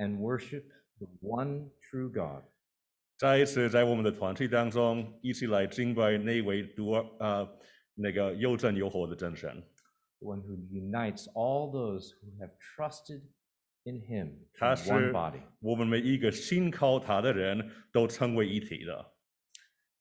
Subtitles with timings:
[0.00, 0.63] and worship
[0.99, 2.43] the one true God,
[3.17, 7.49] 再一次在我们的团体当中，一起来敬拜那位独二啊、
[7.95, 9.63] 那个又真又活的真神。
[10.19, 13.21] the one who unites all those who have trusted
[13.83, 15.41] in him 他 in one 是 body.
[15.59, 19.13] 我们每一个信靠他的人都成为一体的。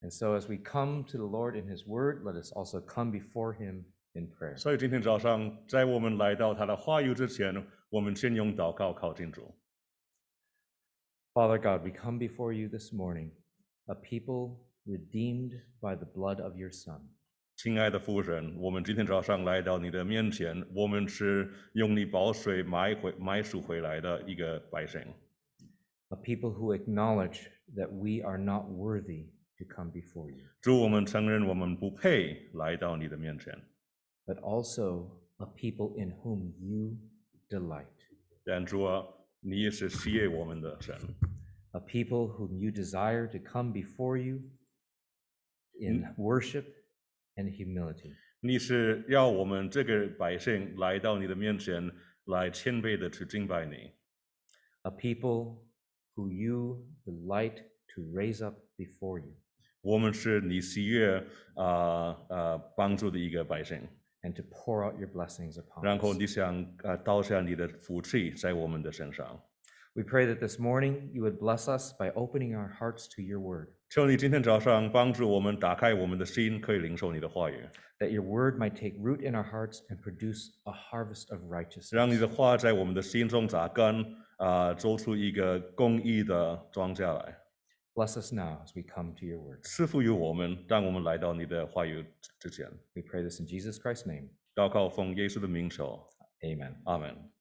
[0.02, 3.10] And so, as we come to the Lord in his word, let us also come
[3.12, 3.84] before him
[4.14, 4.56] in prayer.
[4.56, 7.54] 所以今天早上，在我们来到他的话语之前，
[7.90, 9.54] 我们先用祷告靠近主。
[11.39, 13.31] Father God, we come before you this morning,
[13.87, 17.09] a people redeemed by the blood of your Son.
[17.57, 25.01] 亲爱的父神，我们今天早上来到你的面前，我们是用你宝水买回买赎回来的一个百姓。
[26.09, 29.25] a people who acknowledge that we are not worthy
[29.57, 33.53] to come before you, 主，我们承认我们不配来到你的面前，
[34.25, 36.97] but also a people in whom you
[37.49, 37.85] delight,
[38.43, 39.03] 但主啊，
[39.39, 40.95] 你也是喜悦我们的神。
[41.71, 44.41] a people whom you desire to come before you
[45.79, 46.65] in worship
[47.35, 51.91] and humility, 你是要我们这个百姓来到你的面前，
[52.25, 53.91] 来谦卑的去敬拜你。
[54.83, 55.65] a people
[56.15, 57.55] who you delight
[57.93, 59.33] to raise up before you
[59.81, 63.81] 我们是你喜悦啊啊帮助的一个百姓，
[64.21, 66.17] and to pour out your blessings upon 然后 us.
[66.17, 69.41] 你想啊倒下你的福气在我们的身上。
[69.93, 73.39] We pray that this morning you would bless us by opening our hearts to your
[73.39, 77.65] word, 求你今天早上帮助我们打开我们的心，可以领受你的话语，
[77.99, 81.39] that your word might take root in our hearts and produce a harvest of
[81.91, 82.19] 让你 righteousness.
[82.19, 84.05] 的话在我们的心中扎根，
[84.37, 87.37] 啊，做出一个公义的庄稼来。
[87.93, 89.61] Bless us now as we come to your word.
[89.63, 92.05] 赐福于我们，当我们来到你的话语
[92.39, 94.29] 之前， We pray this in Jesus Christ's name.
[94.53, 96.07] 祷告奉耶稣的名求，
[96.41, 96.75] Amen.
[96.85, 97.31] 阿门。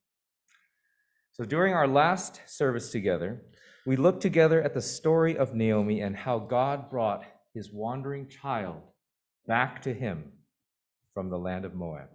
[1.33, 3.41] So during our last service together,
[3.85, 7.23] we looked together at the story of Naomi and how God brought
[7.53, 8.83] his wandering child
[9.45, 10.31] back to him
[11.13, 12.07] from the land of Moab.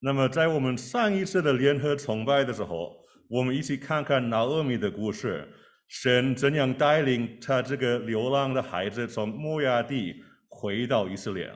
[0.00, 5.48] 那么，在我们上一次的联合崇拜的时候，我们一起看看拿俄米的故事，
[5.88, 10.14] 神怎样带领他这个流浪的孩子从摩亚地
[10.48, 11.52] 回到以色列。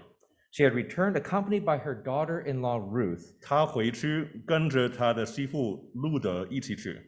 [0.53, 6.99] She had returned accompanied by her daughter in law Ruth, 他回去跟着他的媳妇路德一起去，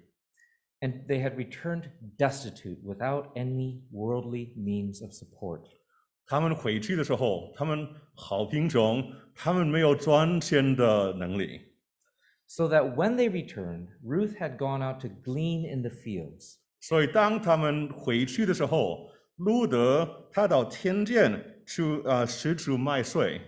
[0.80, 1.84] and they had returned
[2.18, 5.62] destitute without any worldly means of support.
[6.26, 9.02] 他们回去的时候，他们好贫穷，
[9.34, 11.60] 他们没有赚钱的能力。
[12.46, 16.56] So that when they returned, Ruth had gone out to glean in the fields.
[16.82, 23.40] 所以当他们回去的时候，路德他到田间去呃拾出麦穗。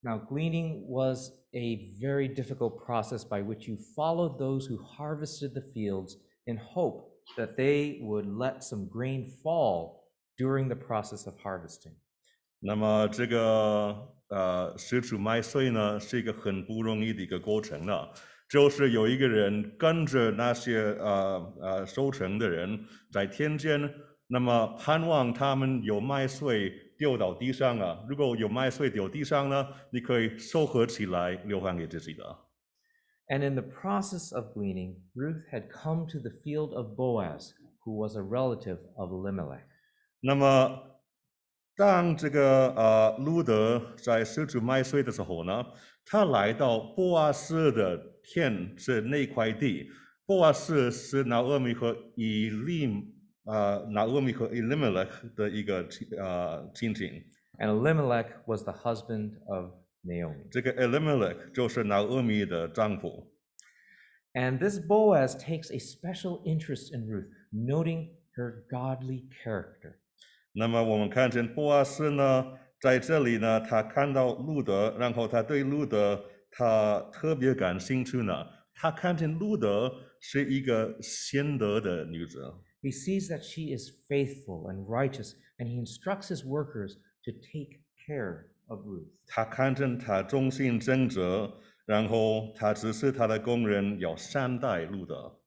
[0.00, 5.62] Now, gleaning was a very difficult process by which you followed those who harvested the
[5.62, 10.04] fields in hope that they would let some grain fall
[10.36, 11.94] during the process of harvesting.
[12.60, 18.08] 那么这个呃拾出麦穗呢，是一个很不容易的一个过程呢。
[18.49, 23.79] 就是有一个人跟着那些呃呃收成的人在田间，
[24.27, 28.03] 那么盼望他们有麦穗掉到地上啊。
[28.09, 32.23] 如果有麦穗掉地上呢，你可以收合起来留还给自己的。
[33.27, 37.51] And in the process of gleaning, Ruth had come to the field of Boaz,
[37.85, 39.61] who was a relative of Elimelech.
[40.21, 40.97] 那么，
[41.75, 45.63] 当这个呃路德在拾出麦穗的时候呢，
[46.03, 49.89] 他来到波阿斯的田是那块地。
[50.25, 52.87] 波阿斯是拿俄米和以利
[53.45, 57.23] 呃拿俄米和以利麦勒的一个亲呃亲戚。
[57.57, 59.71] And Elimelech was the husband of
[60.03, 60.47] Naomi.
[60.51, 63.33] 这个 Elimelech 就是拿俄米的丈夫。
[64.33, 69.95] And this Boaz takes a special interest in Ruth, noting her godly character.
[70.53, 72.45] 那么我们看见波阿斯呢，
[72.79, 78.32] 在这里呢，他看到路德，然后他对路德 他特别感兴趣呢。
[78.74, 82.40] 他看见路德是一个贤德的女子，
[82.82, 86.94] He sees that she is faithful and righteous, and he instructs his workers
[87.24, 89.08] to take care of Ruth.
[89.26, 91.20] 他看见他忠心正直，
[91.86, 95.40] 然后他指示他的工人要善待路德。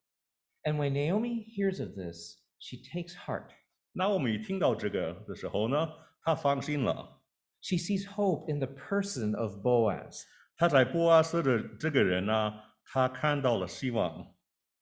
[0.63, 3.50] And when Naomi hears of this, she takes heart.
[3.91, 5.89] 那我们一听到这个的时候呢，
[6.21, 7.21] 他放心了。
[7.62, 10.21] She sees hope in the person of Boaz.
[10.56, 12.52] 他在波阿斯的这个人呢，
[12.84, 14.34] 他看到了希望。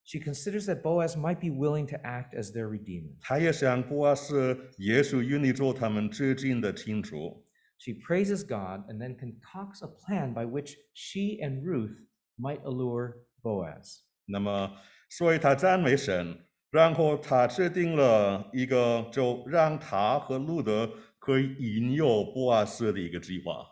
[0.05, 3.15] She considers that Boaz might be willing to act as their redeemer.
[3.21, 7.45] 他也想波阿斯耶稣愿意做他们至亲的亲主。
[7.79, 11.97] She praises God and then concocts a plan by which she and Ruth
[12.37, 14.01] might allure Boaz.
[14.27, 14.77] 那么，
[15.09, 23.65] 所以他赞美神，然后他制定了一个就让他和路德可以引诱波阿斯的一个计划。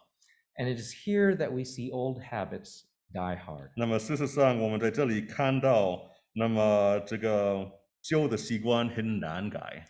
[0.58, 3.72] And it is here that we see old habits die hard.
[3.76, 7.72] 那么事实上，我们在这里看到，那么这个
[8.02, 9.86] 旧的习惯很难改，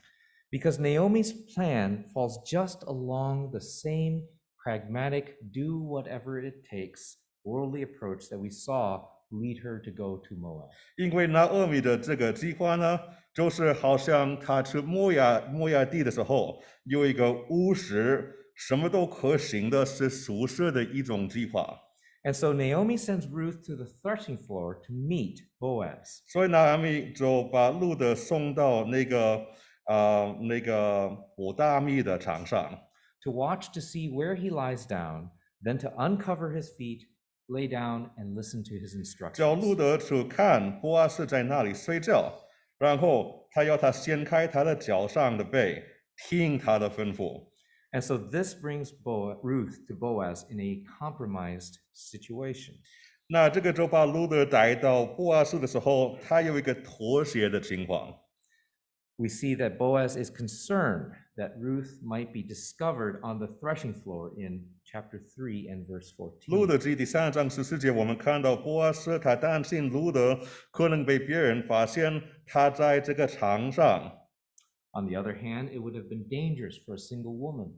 [0.52, 4.28] Because Naomi's plan falls just along the same
[4.64, 9.02] pragmatic, do whatever it takes worldly approach that we saw
[9.32, 10.70] lead her to go to Moab.
[10.96, 13.00] 因为拿俄米的这个计划呢，
[13.34, 21.79] 就是好像他去摩亚摩亚地的时候，有一个务实、 什么都可行的是属实的一种计划。
[22.25, 26.23] And so Naomi sends Ruth to the threshing floor to meet Boaz.
[26.27, 29.41] 所以拿阿米就把路德送到那个
[29.87, 32.77] 呃那个五大米的场上
[33.23, 35.31] ，to watch to see where he lies down,
[35.63, 37.03] then to uncover his feet,
[37.47, 39.35] lay down, and listen to his instructions.
[39.35, 42.33] 叫路德去看波阿斯在那里睡觉，
[42.79, 45.83] 然后他要他掀开他的脚上的被，
[46.29, 47.48] 听他的吩咐。
[47.92, 52.76] And so this brings Bo- Ruth to Boaz in a compromised situation.
[53.28, 58.20] 那这个就把路德带到波阿斯的时候，他有一个妥协的情况。
[59.16, 64.34] We see that Boaz is concerned that Ruth might be discovered on the threshing floor
[64.36, 66.12] in chapter 3 and verse
[66.48, 66.68] 路 14.
[66.68, 70.40] 德记第三章十四节，我们看到波阿斯他担心路德
[70.72, 74.12] 可能被别人发现他在这个场上。
[74.92, 77.72] On the other hand, it would have been dangerous for a single woman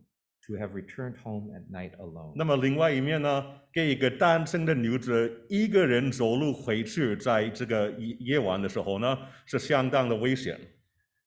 [0.48, 2.34] to have returned home at night alone.
[2.36, 10.60] 那么另外一面呢，给一个单身的女子一个人走路回去，在这个夜夜晚的时候呢，是相当的危险。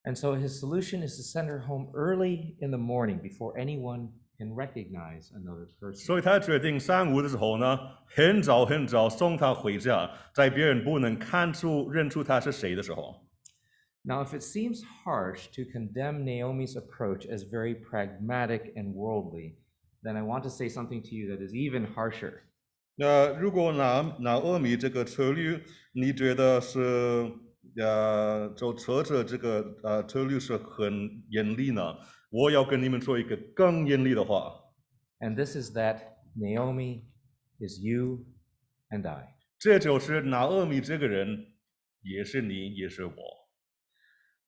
[0.04, 4.10] And so his solution is to send her home early in the morning before anyone
[4.38, 5.96] can recognize another person.
[5.96, 13.26] 所以他决定上午的时候呢，很早很早送她回家，在别人不能看出认出她是谁的时候。
[14.04, 19.56] Now, if it seems harsh to condemn Naomi's approach as very pragmatic and worldly,
[20.02, 22.44] then I want to say something to you that is even harsher.
[22.94, 25.60] 那如果拿拿俄米这个策略，
[25.92, 27.30] 你觉得是
[27.76, 31.96] 呃，就车着这个呃策略是很严厉呢？
[32.30, 34.52] 我要跟你们说一个更严厉的话，
[35.20, 36.00] And this is that
[36.36, 37.02] Naomi
[37.58, 38.25] is you
[38.90, 39.34] and I.
[39.58, 41.52] 这就是拿俄米这个人，
[42.02, 43.12] 也是你，也是我。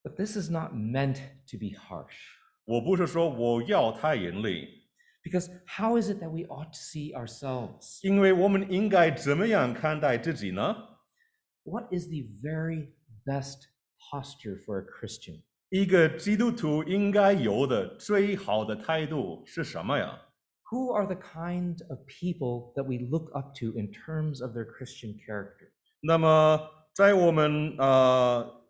[0.05, 1.17] But this is not meant
[1.51, 2.17] to be harsh.
[2.65, 4.69] 我不是说我要太严厉，
[5.23, 7.99] Because how is it that we ought to see ourselves?
[8.03, 10.75] 因为我们应该怎么样看待自己呢？
[11.65, 12.93] What is the very
[13.27, 13.67] best
[14.11, 15.43] posture for a Christian?
[15.69, 20.21] 一个基督徒应该有的最好的态度是什么呀？
[20.71, 24.65] Who are the kind of people that we look up to in terms of their
[24.65, 25.71] Christian character?
[26.01, 26.61] 那么，
[26.95, 28.63] 在我们呃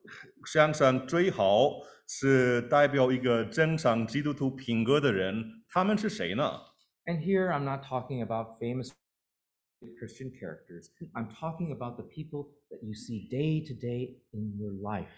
[0.45, 1.71] 想想最好
[2.07, 6.43] 是代表一个正常基督徒品格的人，他们是谁呢
[7.05, 8.91] ？And here I'm not talking about famous
[9.99, 10.87] Christian characters.
[11.13, 15.11] I'm talking about the people that you see day to day in your life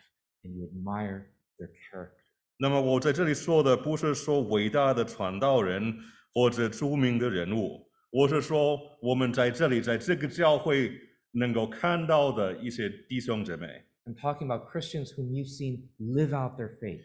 [0.44, 2.24] and you admire their character.
[2.58, 5.98] 那么我在这里说的不是说伟大的传道人
[6.34, 10.92] 或者著名的人物，我是说我们在这里在这个教会
[11.32, 13.86] 能够看到的一些弟兄姐妹。
[14.07, 17.03] I'm talking about Christians whom you've seen live out their faith.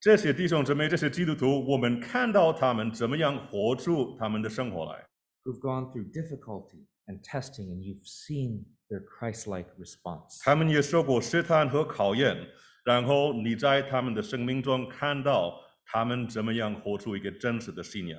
[0.00, 5.06] 这些弟兄姊妹，这些基督徒，我们看到他们怎么样活出他们的生活来。
[5.44, 10.42] who've gone through difficulty and testing, and you've seen their Christ like response.
[10.42, 12.48] 他们也受过试探和考验，
[12.84, 18.18] 然后你在他们的生命中看到他们怎么样活出一个真实的信仰。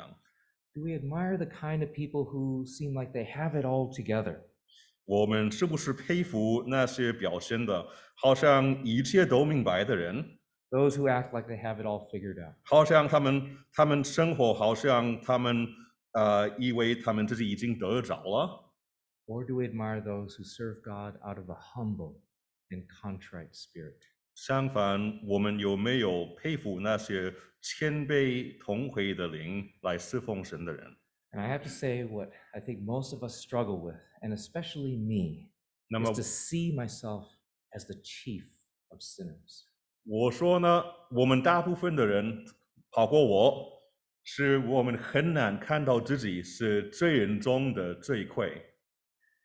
[0.73, 4.41] Do we admire the kind of people who seem like they have it all together?
[5.06, 7.86] 我们是不是佩服那些表现的
[8.16, 10.38] 好像一切都明白的人
[10.70, 12.54] ？Those who act like they have it all figured out?
[12.64, 15.66] 好像他们他们生活，好像他们
[16.12, 18.64] 呃以为他们自己已经得着了。
[19.26, 22.20] Or do we admire those who serve God out of a humble
[22.70, 24.00] and contrite spirit?
[24.34, 27.32] 相反，我们有没有佩服那些
[27.62, 30.84] 谦卑同回的灵来侍奉神的人
[31.32, 35.49] ？And I have to say, what I think most of us struggle with, and especially me,
[35.89, 37.25] 那 is 么 to see myself
[37.71, 38.45] as the chief
[38.89, 39.63] of sinners.
[40.03, 42.45] 我说呢，我们大部分的人，
[42.91, 43.81] 包括我，
[44.23, 48.67] 是我们很难看到自己是罪人中的罪魁。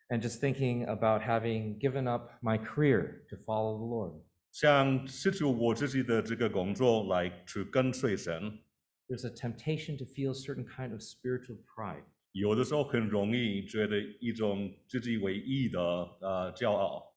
[0.08, 8.60] And just thinking about having given up my career to follow the Lord, 像失去我自己的这个工作来去跟随神，
[9.08, 12.04] there's a temptation to feel a certain kind of spiritual pride.
[12.32, 17.14] 有的时候很容易觉得一种自己为义的呃骄傲。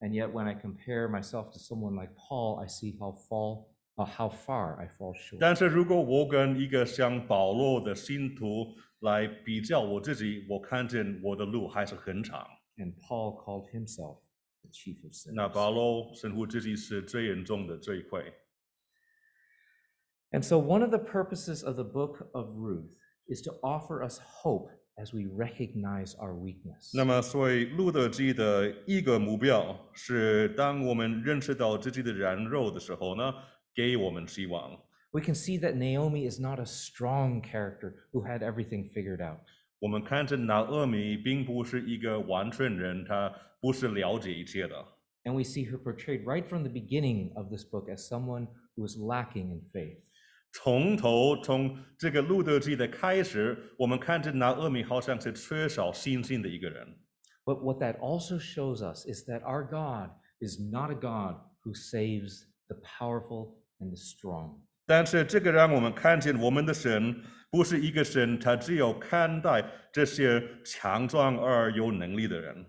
[0.00, 4.04] And yet, when I compare myself to someone like Paul, I see how fall, uh,
[4.04, 5.38] how far I fall short.
[5.40, 12.46] 但是如果我跟一个像保罗的信徒来比较我自己，我看见我的路还是很长。
[12.76, 14.20] And Paul called himself
[14.62, 15.52] the chief of 那 sinners.
[15.54, 18.34] 保罗称呼自己是最严重的罪愧。
[20.30, 22.96] And so, one of the purposes of the book of Ruth
[23.28, 26.92] is to offer us hope as we recognize our weakness.
[26.94, 33.34] 那么，所以路德记的一个目标是，当我们认识到自己的软弱的时候呢，
[33.74, 34.80] 给我们希望。
[35.12, 39.40] We can see that Naomi is not a strong character who had everything figured out.
[39.78, 44.74] 我们看见拿俄米并不是一个完全人，他不是了解一切的。
[45.24, 48.86] And we see her portrayed right from the beginning of this book as someone who
[48.86, 49.98] is lacking in faith.
[50.53, 56.85] 从头从这个路德记的开始，我们看见拿俄米好像是缺少信心的一个人。
[57.45, 62.43] But what that also shows us is that our God is not a God who saves
[62.67, 64.61] the powerful and the strong.
[64.85, 67.15] 但是这个让我们看见，我们的神
[67.49, 72.65] 不是一个神，他只有看待这些强壮而有能力的人。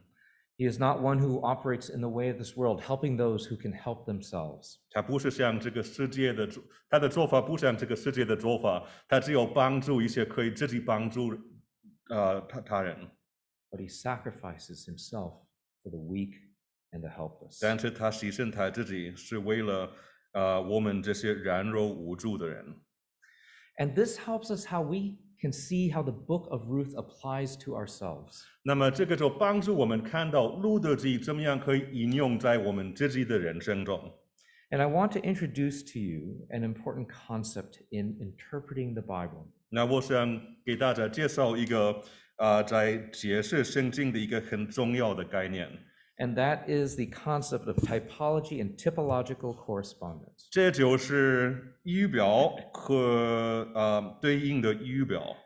[0.61, 3.55] He is not one who operates in the way of this world, helping those who
[3.55, 4.77] can help themselves.
[4.89, 11.37] 他不是像这个世界的做，他的做法不像这个世界的做法，他只有帮助一些可以自己帮助
[12.09, 13.11] 呃他他人，
[13.69, 15.45] but he sacrifices himself
[15.83, 16.33] for the weak
[16.91, 17.59] and the helpless.
[17.61, 19.93] 但是他牺牲他自己是为了
[20.31, 22.81] 呃我们这些软弱无助的人。
[23.77, 27.75] And this helps us how we can see how the book of Ruth applies to
[27.75, 28.43] ourselves.
[28.63, 34.13] 那么这个就帮助我们看到路德记怎么样可以应用在我们自己的人生中。
[34.69, 39.47] And I want to introduce to you an important concept in interpreting the Bible.
[39.69, 42.01] 那我想给大家介绍一个
[42.35, 45.69] 啊、呃在解释圣经的一个很重要的概念，
[46.21, 50.47] And that is the concept of typology and typological correspondence.
[50.49, 55.37] 这就是语表和呃对应的语表。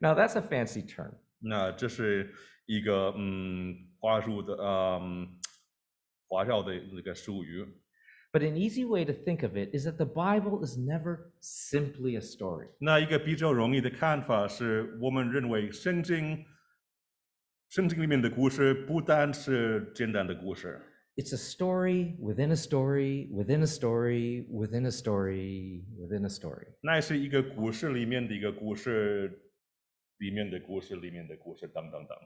[0.00, 1.12] Now, that's a fancy term.
[1.38, 5.28] 那这是一个嗯话术的嗯
[6.28, 7.66] 华校的那个术语。
[8.32, 12.16] But an easy way to think of it is that the Bible is never simply
[12.16, 12.68] a story.
[12.78, 16.44] 那一个比较容易的看法是，我们认为圣经
[17.70, 20.80] 圣经里面的故事不单是简单的故事，
[21.16, 26.66] It's a story within a story, within a story, within a story, within a story.
[26.82, 29.42] 那是一个故事里面的一个故事，
[30.18, 32.16] 里面的故事里面的故事等等等。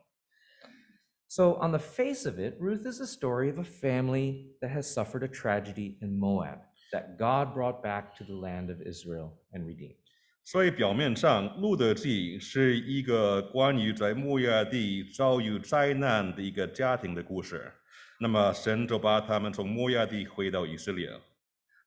[1.28, 4.92] So, on the face of it, Ruth is a story of a family that has
[4.92, 6.59] suffered a tragedy in Moab
[6.90, 10.03] that God brought back to the land of Israel and redeemed.
[10.45, 17.73] 所以表面上，《路德记》是一个关于在摩亚地遭遇灾难的一个家庭的故事。
[18.19, 21.09] 那么，神就把他们从摩亚地回到以色列。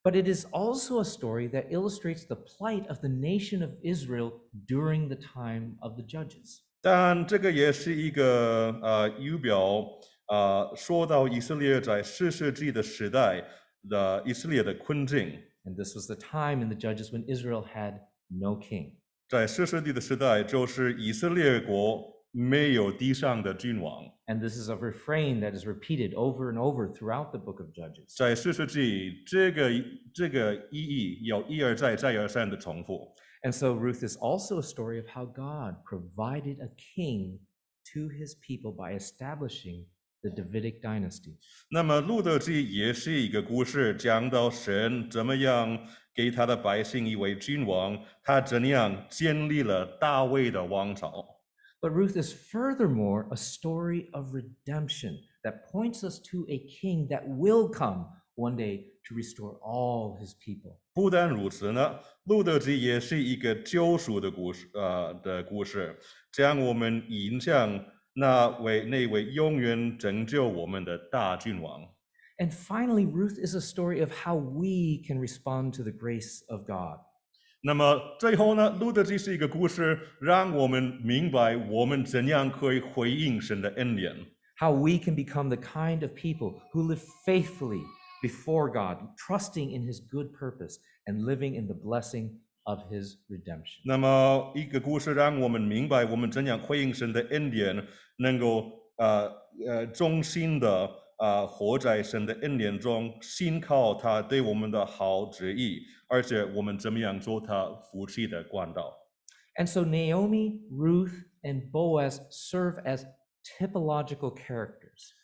[0.02, 4.40] But it is also a story that illustrates the plight of the nation of Israel
[4.66, 6.58] during the time of the judges.
[6.82, 9.86] 但这个也是一个呃预表，
[10.26, 13.44] 呃，说到以色列在四世纪的时代
[13.88, 15.28] 的以色列的困境
[15.64, 18.95] ，And this was the time in the judges when Israel had no king.
[19.27, 24.03] 在四世纪的时代，就是以色列国没有地上的君王。
[24.25, 27.72] And this is a refrain that is repeated over and over throughout the book of
[27.74, 28.15] Judges.
[28.15, 29.69] 在四世纪，这个
[30.13, 33.13] 这个意义要一而再、再而三的重复。
[33.43, 37.39] And so Ruth is also a story of how God provided a king
[37.93, 39.88] to his people by establishing
[40.22, 41.36] the Davidic dynasty.
[41.69, 45.86] 那么《路德记》也是一个故事，讲到神怎么样
[46.18, 51.25] 给他的百姓一位君王，他怎样建立了大卫的王朝。
[51.80, 57.72] But Ruth is furthermore a story of redemption that points us to a king that will
[57.72, 60.80] come one day to restore all his people.
[60.92, 65.96] 不但如此呢，《路德记》也是一个救赎的故事，呃的故事，
[66.32, 67.80] 将我们引向
[68.14, 71.80] 那位那位永远拯救我们的大君王。
[72.38, 77.00] And finally, Ruth is a story of how we can respond to the grace of God.
[77.62, 84.13] 那么最后呢，《路德记》是一个故事，让我们明白我们怎样可以回应神的恩典。
[84.60, 87.81] how we can become the kind of people who live faithfully
[88.22, 93.81] before God, trusting in his good purpose and living in the blessing of his redemption.
[93.86, 97.75] 那么一个故事让我们明白我们怎样回应神的恩典，
[98.17, 99.31] 能够呃
[99.67, 108.92] 呃忠心的 呃活在神的恩典中，信靠他对我们的好旨意，而且我们怎么样做他福气的管道。
[109.56, 113.04] And so Naomi, Ruth, and Boaz serve as
[113.44, 115.14] typological characters.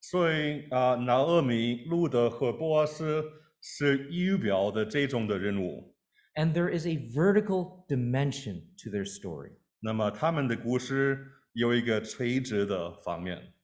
[0.00, 3.24] 所以啊，拿俄米、路德和波阿斯
[3.62, 5.94] 是预表的这种的人物。
[6.34, 13.54] And there is a vertical dimension to their story 那么他们的故事有一个垂直的方面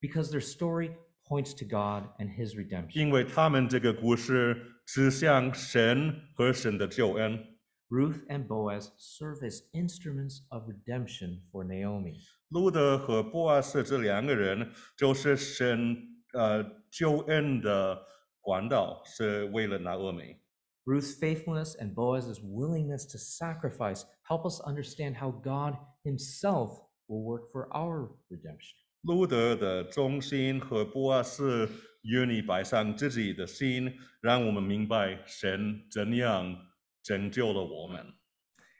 [0.00, 0.90] ，because their story
[1.27, 2.91] points to God and his redemption.
[2.93, 7.47] 因为他们这个故事指向神和神的救恩。
[7.89, 12.19] Ruth and Boaz serve as instruments of redemption for Naomi.
[12.47, 15.97] 路德和波阿斯这两个人就是神
[16.33, 18.01] 呃救恩的
[18.39, 20.41] 管道，是为了拿俄美。
[20.85, 27.51] Ruth's faithfulness and Boaz's willingness to sacrifice help us understand how God himself will work
[27.51, 28.77] for our redemption.
[29.05, 31.67] 路德的忠心和波阿斯
[32.03, 36.55] 愿意摆上自己的心，让我们明白神怎样
[37.03, 38.13] 拯救了我们。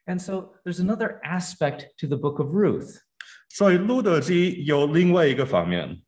[0.06, 2.98] And so there's another aspect to the book of Ruth,
[3.50, 6.02] 所以路德记有另外一个方面，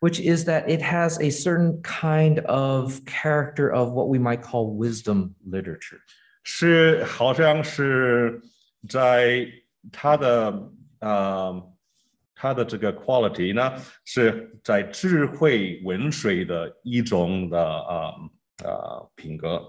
[0.00, 4.76] which is that it has a certain kind of character of what we might call
[4.76, 6.00] wisdom literature.
[6.42, 8.42] 是好像是
[8.88, 9.46] 在
[9.92, 11.72] 他的呃
[12.34, 13.72] 他的这个 quality 呢，
[14.04, 18.14] 是在智慧文水的一种的呃
[18.64, 19.62] 呃品格。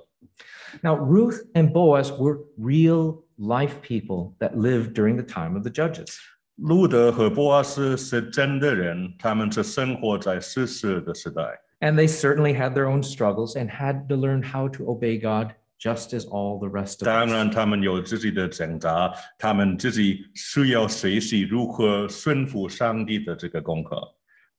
[0.81, 5.69] Now, Ruth and Boaz were real life people that lived during the time of the
[5.69, 6.17] judges.
[6.55, 11.41] 路德和波阿斯是真的人，他们是生活在世事的时代。
[11.79, 15.55] And they certainly had their own struggles and had to learn how to obey God
[15.79, 17.31] just as all the rest of 当 us.
[17.31, 23.99] 然，他们有自己的挣扎，他们自己需要学习如何顺服上帝的这个功课。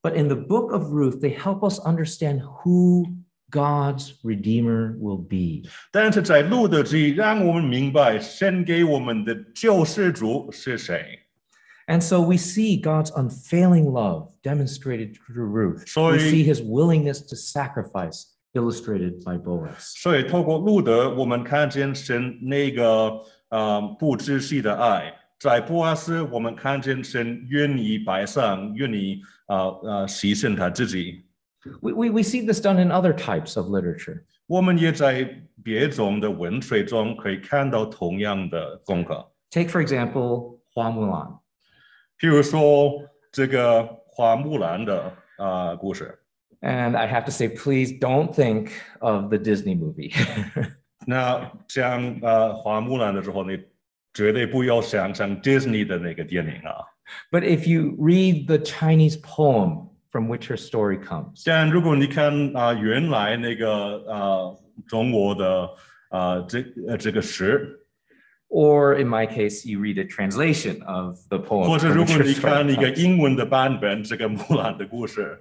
[0.02, 3.04] But in the book of Ruth, they help us understand who
[3.50, 5.68] God's Redeemer will be.
[5.92, 11.20] 但是在路德记，让我们明白神给我们的救世主是谁。
[11.86, 15.80] And so we see God's unfailing love demonstrated through Ruth.
[15.80, 16.30] We Sorry.
[16.30, 19.78] see his willingness to sacrifice illustrated by Boaz.
[19.78, 23.12] 所以透过路德，我们看见神那个
[23.48, 31.24] 呃不窒息的爱；在波阿斯，我们看见神愿意摆上，愿意呃呃牺牲他自己。
[31.80, 34.22] We, we, we see this done in other types of literature.
[34.46, 39.32] 我们也在别种的文学中可以看到同样的功课。
[39.50, 41.38] Take, for example, Hua Mulan.
[42.18, 42.92] 譬如说
[43.30, 45.02] 这个花木兰的
[45.38, 46.18] 啊、呃故事，
[46.64, 50.12] And I have to say, please don't think of the Disney movie.
[51.06, 53.58] 那讲呃花木兰的时候，你
[54.14, 56.86] 绝对不要想象 Disney 的那个电影啊。
[57.32, 63.68] but if you read the Chinese poem from which her story comes, 但如果你看啊、原来那个
[64.06, 65.68] 呃中国的
[66.10, 67.80] 啊这呃这个诗，
[68.48, 71.66] or in my case, you read a translation of the poem.
[71.66, 73.02] 或者 from 如 which 果 her 你 story 看一个 comes.
[73.02, 75.36] 英文的版本，这个木兰的故事，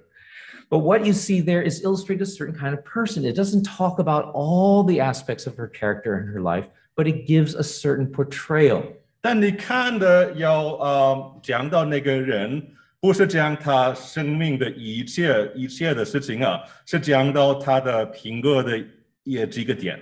[0.69, 3.25] But what you see there is illustrate a certain kind of person.
[3.25, 7.27] It doesn't talk about all the aspects of her character and her life, but it
[7.27, 8.83] gives a certain portrayal.
[9.21, 12.63] 但你看的要呃讲到那个人，
[12.99, 18.79] 不是讲他生命的一切一切的事情啊，是讲到他的品格的
[19.23, 19.99] 也几个点。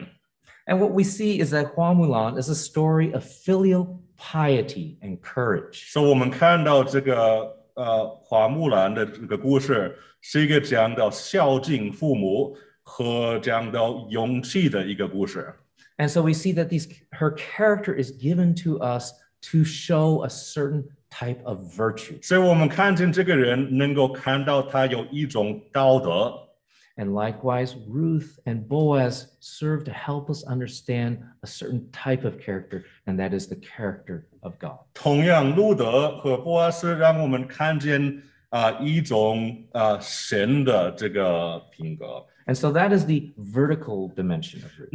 [0.68, 5.20] And what we see is that Hua Mulan is a story of filial piety and
[5.20, 5.92] courage.
[5.92, 15.54] 所以我们看到这个呃花木兰的这个故事， 是一个讲到孝敬父母和讲到勇气的一个故事。
[15.98, 19.12] And so we see that these her character is given to us
[19.52, 22.18] to show a certain type of virtue.
[22.22, 26.34] 所以我们看见这个人能够看到他有一种道德，
[26.96, 32.84] And likewise, Ruth and Boaz serve to help us understand a certain type of character,
[33.06, 34.80] and that is the character of God.
[34.94, 38.22] 同样路德和波阿斯让我们看见
[42.47, 44.91] and so that is the vertical dimension of Ruth.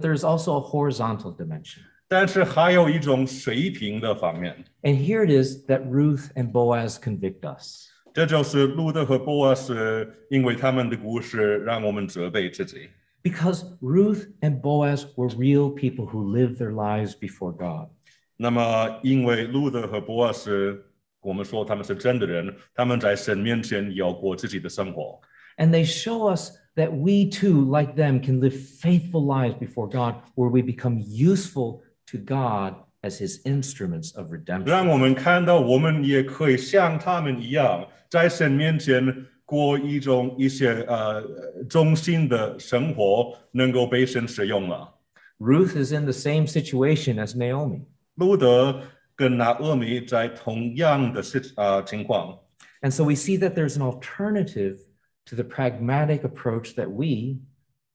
[0.00, 1.82] there is also a horizontal dimension.
[2.06, 4.64] 但是还有一种水平的方面。
[4.82, 7.88] And here it is that Ruth and Boaz convict us.
[8.12, 12.88] 这就是路德和波阿斯，因为他们的故事让我们责备自己。
[13.24, 17.88] Because Ruth and Boaz were real people who lived their lives before God.
[18.37, 20.81] 那么，因为路德和波阿斯，
[21.21, 25.19] 我们说他们是真的人，他们在神面前有过自己的生活。
[25.57, 30.15] And they show us that we too, like them, can live faithful lives before God
[30.35, 34.89] where we become useful to God as his instruments of 让 redemption.
[34.89, 41.21] 我们看到，我们也可以像他们一样，在神面前过一种一些呃
[41.67, 44.95] 忠心的生活，能够被神使用了。
[45.39, 47.81] Ruth is in the same situation as Naomi.
[48.15, 48.81] 路德
[49.15, 52.39] 跟拿俄米在同样的事呃情况，
[52.81, 54.77] And so we see that there's an alternative
[55.25, 57.39] to the pragmatic approach that we,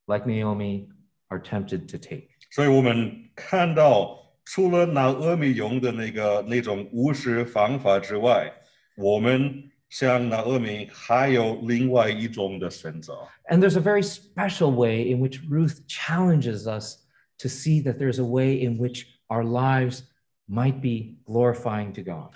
[0.07, 0.89] like Naomi,
[1.29, 2.29] are tempted to take.
[2.51, 8.53] 所以我们看到，除了拿俄米用的那个那种务实方法之外，
[8.97, 13.27] 我们像拿俄米还有另外一种的选择。
[13.49, 16.99] And there's a very special way in which Ruth challenges us
[17.39, 20.03] to see that there's a way in which our lives
[20.49, 22.33] might be glorifying to God.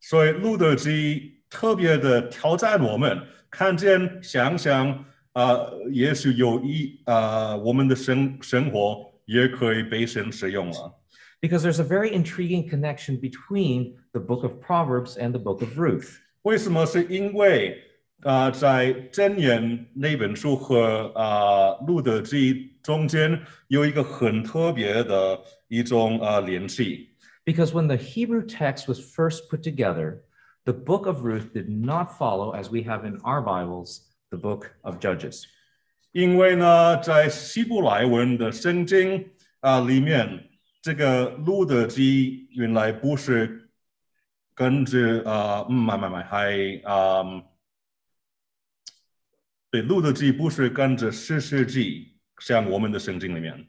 [0.00, 4.90] 所以路德基特别的挑战我们，看见想想
[5.32, 10.94] 啊、呃也许有一啊、呃我们的生生活也可以被神使用了。
[11.40, 15.78] Because there's a very intriguing connection between the book of Proverbs and the book of
[15.78, 16.16] Ruth.
[16.42, 16.84] 为什么？
[16.86, 17.82] 是因为
[18.22, 27.08] 啊、呃在箴言那本书和啊、路德记中间有一个很特别的一种啊、呃联系。
[27.44, 30.24] Because when the Hebrew text was first put together,
[30.64, 34.74] the book of Ruth did not follow, as we have in our Bibles, the book
[34.82, 35.44] of Judges.
[36.12, 40.50] 因为呢，在希伯来文的圣经啊、里面，
[40.82, 43.70] 这个路德记原来不是
[44.54, 47.22] 跟着啊，嗯，买买买，还啊、
[49.70, 53.68] 对，路德记不是跟着诗世记，像我们的圣经里面。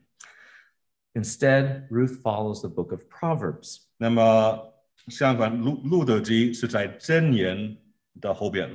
[1.13, 3.79] Instead, Ruth follows the book of Proverbs.
[3.97, 4.73] 那么
[5.07, 7.77] 相反，路路德记是在箴言
[8.21, 8.69] 的后边。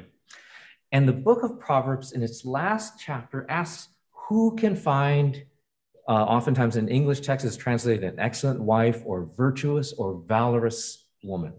[0.90, 3.88] And the book of Proverbs, in its last chapter, asks
[4.28, 5.44] who can find,
[6.06, 11.52] uh, oftentimes in English text is translated an excellent wife or virtuous or valorous woman.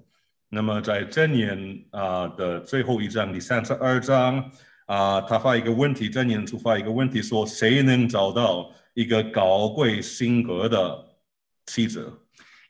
[0.49, 4.51] 那么在箴言啊、的最后一章第三十二章
[4.85, 11.05] 啊、他发一个问题，箴言出发一个问题说，谁能找到 一个高贵性格的
[11.65, 12.11] 妻子？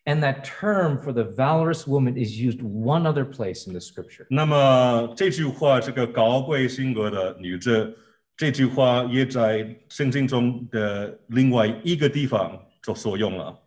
[0.06, 4.28] And that term for the valorous woman is used one other place in the scripture.
[4.30, 7.98] 那么这句话，这个高贵性格的女子，
[8.38, 13.60] 这句话也在圣经中的另外一个地方就所用了。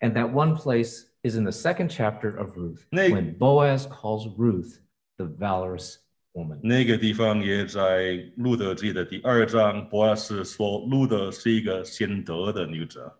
[0.00, 3.10] And that one place is in the second chapter of Ruth, Nay.
[3.10, 4.80] when Boaz calls Ruth
[5.16, 5.98] the valorous
[6.36, 6.58] woman.
[6.62, 13.12] 那个地方也在路德记的第二章，博尔斯说路德是一个贤德的女子。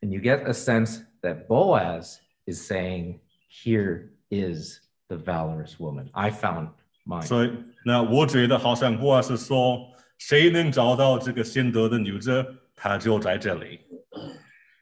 [0.00, 6.10] And you get a sense that Boaz is saying, Here is the valorous woman.
[6.12, 6.70] I found
[7.06, 7.22] mine.
[7.22, 7.52] 所以，
[7.84, 9.78] 那我觉得好像博尔斯说，
[10.18, 13.80] 谁能找到这个贤德的女子，她就在这里。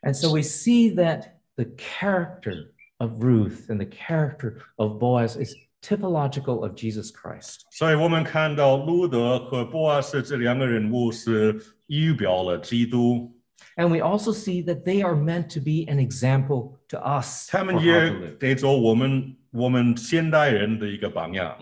[0.03, 5.55] And so we see that the character of Ruth and the character of Boaz is
[5.83, 7.61] typological of Jesus Christ.
[7.71, 13.33] 所以我们看到路德和博尔斯这两个人物是预表了基督，
[13.77, 17.49] And we also see that they are meant to be an example to us.
[17.51, 18.39] 他 for 们 how to 也 live.
[18.39, 21.57] 得做我们我们现代人的一个榜样。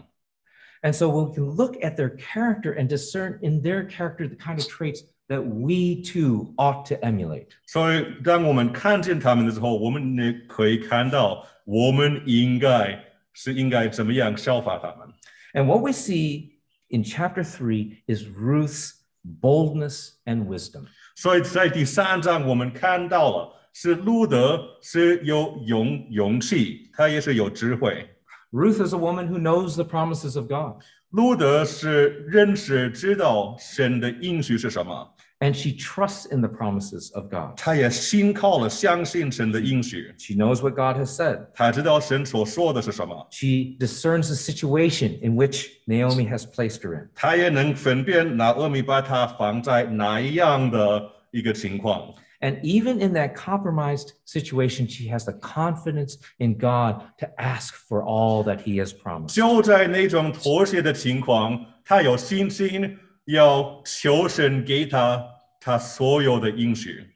[0.83, 4.59] And so we can look at their character and discern in their character the kind
[4.59, 7.49] of traits that we too ought to emulate.
[7.67, 12.99] 所以，当我们看见他们的时候，我们也可以看到，我们应该
[13.35, 15.09] 是应该怎么样效法他们。
[15.53, 16.59] And what we see
[16.89, 18.93] in chapter three is Ruth's
[19.25, 20.87] boldness and wisdom.
[21.17, 28.09] 所以在第三章，我们看到了是路德是有勇勇气，他也是有智慧。
[28.51, 36.41] Ruth is a woman who knows the promises of God, 路德是认识知道神的应许是什么， and she trusts in
[36.41, 37.57] the promises of God.
[37.57, 41.47] 他也信靠了相信神的应许， She knows what God has said.
[41.55, 47.09] 他知道神所说的是什么， She discerns the situation in which Naomi has placed her in.
[47.15, 52.15] 他也能分辨拿俄米把他放在哪一样的一个情况。
[52.43, 58.03] And even in that compromised situation, she has the confidence in God to ask for
[58.03, 59.35] all that He has promised.
[59.35, 65.25] 就在那种妥协的情况，他有信心 要求神给他
[65.61, 67.07] 他所有的应许。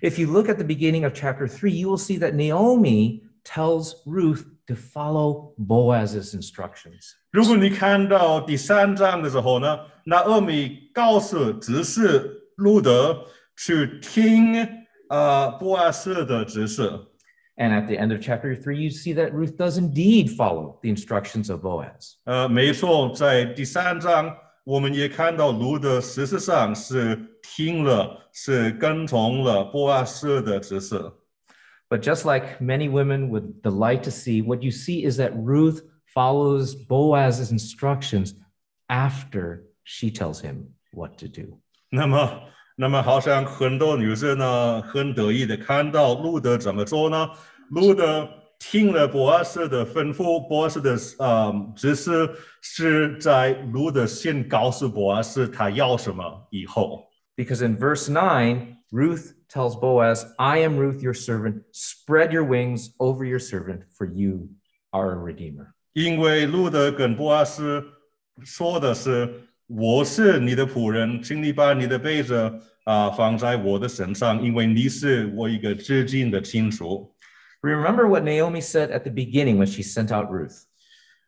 [0.00, 3.94] If you look at the beginning of chapter three, you will see that Naomi tells
[4.06, 7.12] Ruth to follow Boaz's instructions.
[7.30, 13.26] 如果你看到第三章的时候呢，那俄米告诉只是路德
[13.56, 14.56] 去听
[15.08, 16.90] 呃波阿斯的指示，
[17.56, 20.90] And at the end of chapter three, you see that Ruth does indeed follow the
[20.90, 22.14] instructions of Boaz.
[22.24, 31.11] 呃，没错，在第三章 我们也看到路德事实上是听了，是跟从了波阿斯的指示。
[31.89, 35.81] But just like many women would delight to see, what you see is that Ruth
[36.13, 38.33] follows Boaz's instructions
[38.87, 41.59] after she tells him what to do.
[41.89, 42.41] 那么，
[42.75, 47.27] 那么好像很多女生呢，很得意的看到路德怎么做呢？
[47.71, 52.29] 路德听了博阿斯的吩咐，博阿斯的呃指示
[52.61, 57.05] 是在路德先告诉博阿斯他要什么以后。
[57.35, 61.63] Because in verse nine, Ruth tells Boaz, I am Ruth, your servant.
[61.71, 64.49] Spread your wings over your servant, for you
[64.91, 65.67] are a redeemer.
[65.93, 67.81] 因为路德跟博阿斯
[68.43, 77.09] 说的是：“我是你的仆人，请你把你的被子啊、放在我的身上，因为你是我一个至亲的亲属。
[77.60, 80.64] Remember what Naomi said at the beginning when she sent out Ruth.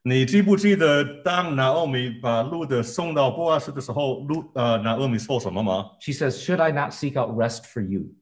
[0.02, 5.90] 你记不记得当拿俄米把路德送到波阿斯的时候，路呃拿俄米说什么吗？
[6.00, 8.14] She says, Should I not seek out rest for you?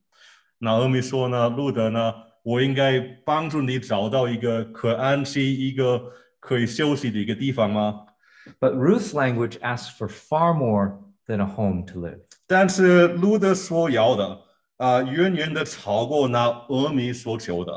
[0.58, 6.00] 拿俄米说呢，路德呢，我应该帮助你找到一个可安息、一个
[6.40, 8.06] 可以休息的一个地方吗？
[8.60, 12.20] But Ruth's language asks for far more than a home to live.
[12.46, 14.40] 但是路德所要的
[14.78, 17.72] 啊、远远的超过那俄米所求的。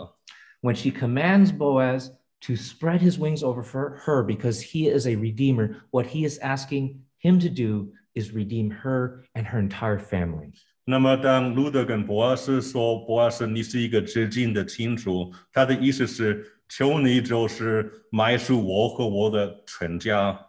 [0.62, 5.16] When she commands Boaz to spread his wings over for her because he is a
[5.16, 10.52] redeemer, what he is asking him to do is redeem her and her entire family.
[10.86, 20.40] 那么，当路德跟博阿斯说：“博阿斯，你是一个至亲的亲属。”他的意思是，求你就是买赎我和我的全家。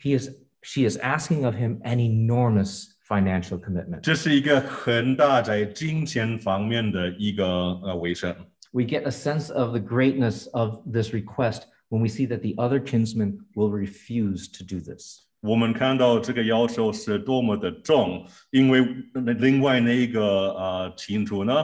[0.00, 0.30] He is
[0.62, 4.00] she is asking of him an enormous financial commitment.
[4.02, 8.34] 这是一个很大在金钱方面的一个呃委身。
[8.72, 12.54] We get a sense of the greatness of this request when we see that the
[12.58, 15.24] other kinsmen will refuse to do this.
[15.40, 20.20] 我们看到这个要求是多么的重，因为另外那一个
[20.52, 21.54] 呃亲属呢，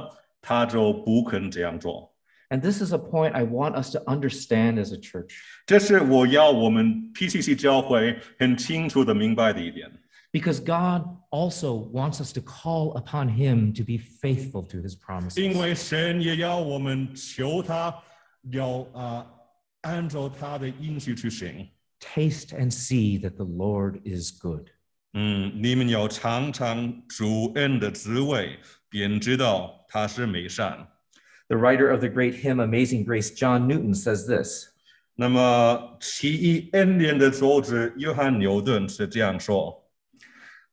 [0.40, 2.14] 他就不肯这样做。
[2.50, 5.35] And this is a point I want us to understand as a church
[5.66, 9.90] 这是我要我们 PCC 教会很清楚的明白的一点，
[10.33, 15.00] because God also wants us to call upon him to be faithful to his 因
[15.00, 15.61] promises.
[15.61, 17.94] 为神也要我们求他
[18.50, 19.27] 要啊、
[19.83, 21.68] 按照他的应许去行。
[22.00, 24.68] Taste and see that the Lord is good.
[25.14, 30.88] 嗯，你们要尝尝主恩的滋味，便知道他是美善。
[31.46, 34.70] The writer of the great hymn Amazing Grace, John Newton, says this
[35.14, 39.85] 那么奇异恩典的作者约翰牛顿是这样说。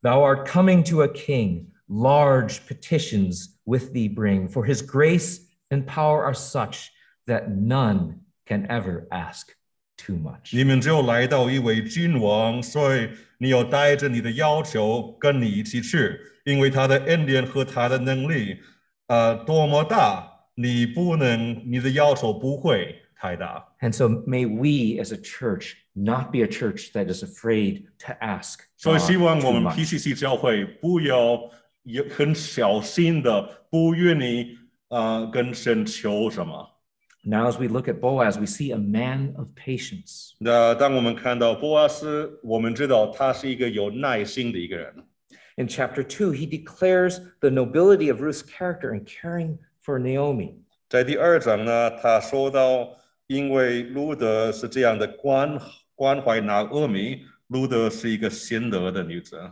[0.05, 5.85] Thou art coming to a king, large petitions with thee bring, for his grace and
[5.85, 6.89] power are such
[7.27, 9.55] that none can ever ask
[9.97, 10.55] too much.
[10.55, 18.57] 你们就来到一位君王，所以你要带着你的要求跟你一起去，因为他的恩典和他的能力，
[19.07, 23.63] 呃，多么大，你不能，你的要求不会太大。
[23.81, 28.13] And so may we as a church not be a church that is afraid to
[28.21, 28.59] ask.
[28.77, 29.77] 所以 God 希望我 too 们 much.
[29.77, 31.39] PCC 教会不要
[31.83, 34.57] 也很小心的，不愿意
[34.89, 36.67] 呃跟神求什么。
[37.23, 40.31] Now, as we look at Boaz, we see a man of patience.
[40.39, 44.95] 那当我们看到波阿斯，我们知道他是一个有耐心的一个人。
[45.57, 50.55] In chapter two, he declares the nobility of Ruth's character in caring for Naomi.
[50.89, 52.89] 在第二章呢，他说到，
[53.27, 55.59] 因为路德是这样的关
[55.95, 59.51] 关怀拿俄米，路德是一个贤德的女子。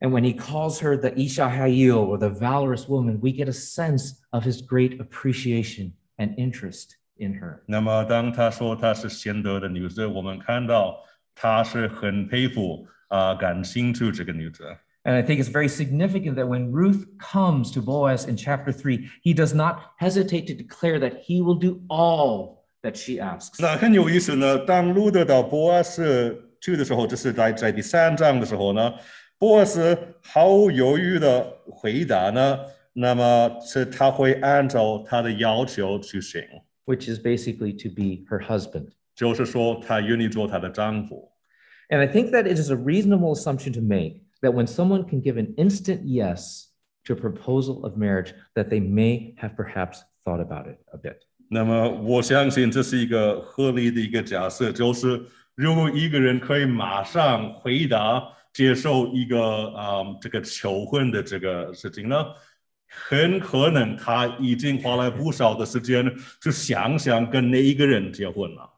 [0.00, 3.52] And when he calls her the Isha Hayil or the valorous woman, we get a
[3.52, 7.62] sense of his great appreciation and interest in her.
[7.66, 10.98] 那么当他说她是贤德的女子，我们看到
[11.34, 14.64] 他是很佩服啊、感兴趣这个女子。
[15.04, 19.08] And I think it's very significant that when Ruth comes to Boaz in chapter three,
[19.22, 23.60] he does not hesitate to declare that he will do all that she asks.
[23.60, 24.58] 那很有意思呢。
[24.58, 28.94] 当路德到波阿斯去的时候，这是在在第三章的时候呢，
[29.38, 32.58] 波阿斯毫无犹豫的回答呢，
[32.92, 36.42] 那么是他会按照他的要求去行，
[36.84, 38.88] which is basically to be her husband.
[39.14, 41.32] 就是说他愿意做他的丈夫。
[41.88, 45.22] And I think that it is a reasonable assumption to make that when someone can
[45.22, 46.66] give an instant yes
[47.04, 51.24] to a proposal of marriage, that they may have perhaps thought about it a bit.
[51.53, 55.21] 那么我相信这是一个合理的一个假设，就是
[55.53, 62.15] 如果一个人可以马上回答接受一个啊、这个求婚的这个事情呢，
[62.87, 66.09] 很可能他已经花了不少的时间
[66.41, 68.69] 去想想跟哪一个人结婚了。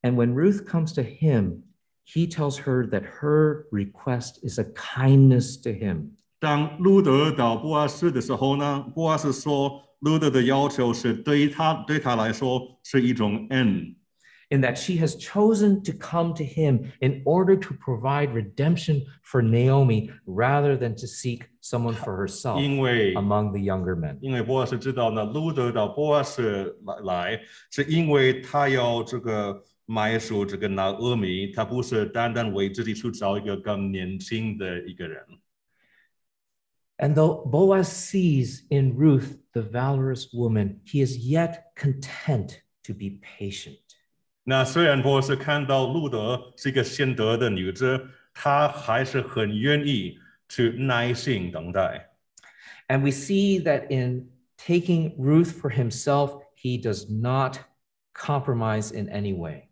[0.00, 1.64] And when Ruth comes to him,
[2.06, 6.12] he tells her that her request is a kindness to him.
[6.40, 13.94] 当路德到波阿斯的时候呢，波阿斯说路德的要求是对他对他来说是一种恩。
[14.50, 20.10] in that she has chosen to come to him in order to provide redemption for Naomi
[20.26, 24.16] rather than to seek someone for herself 因为 among the younger men.
[24.22, 35.22] 因为波阿斯知道呢，路德到波阿斯来来，是因为他要这个买赎这个拿俄米，他不是单单为自己去找一个更年轻的一个人。
[36.97, 43.79] And though Boaz sees in Ruth the valorous woman, he is yet content to be patient.
[44.45, 50.17] 那虽然波阿斯看到路德是一个贤德的女子，他还是很愿意
[50.49, 52.09] 去耐心等待。
[52.87, 57.57] And we see that in taking Ruth for himself, he does not
[58.13, 59.69] compromise in any way.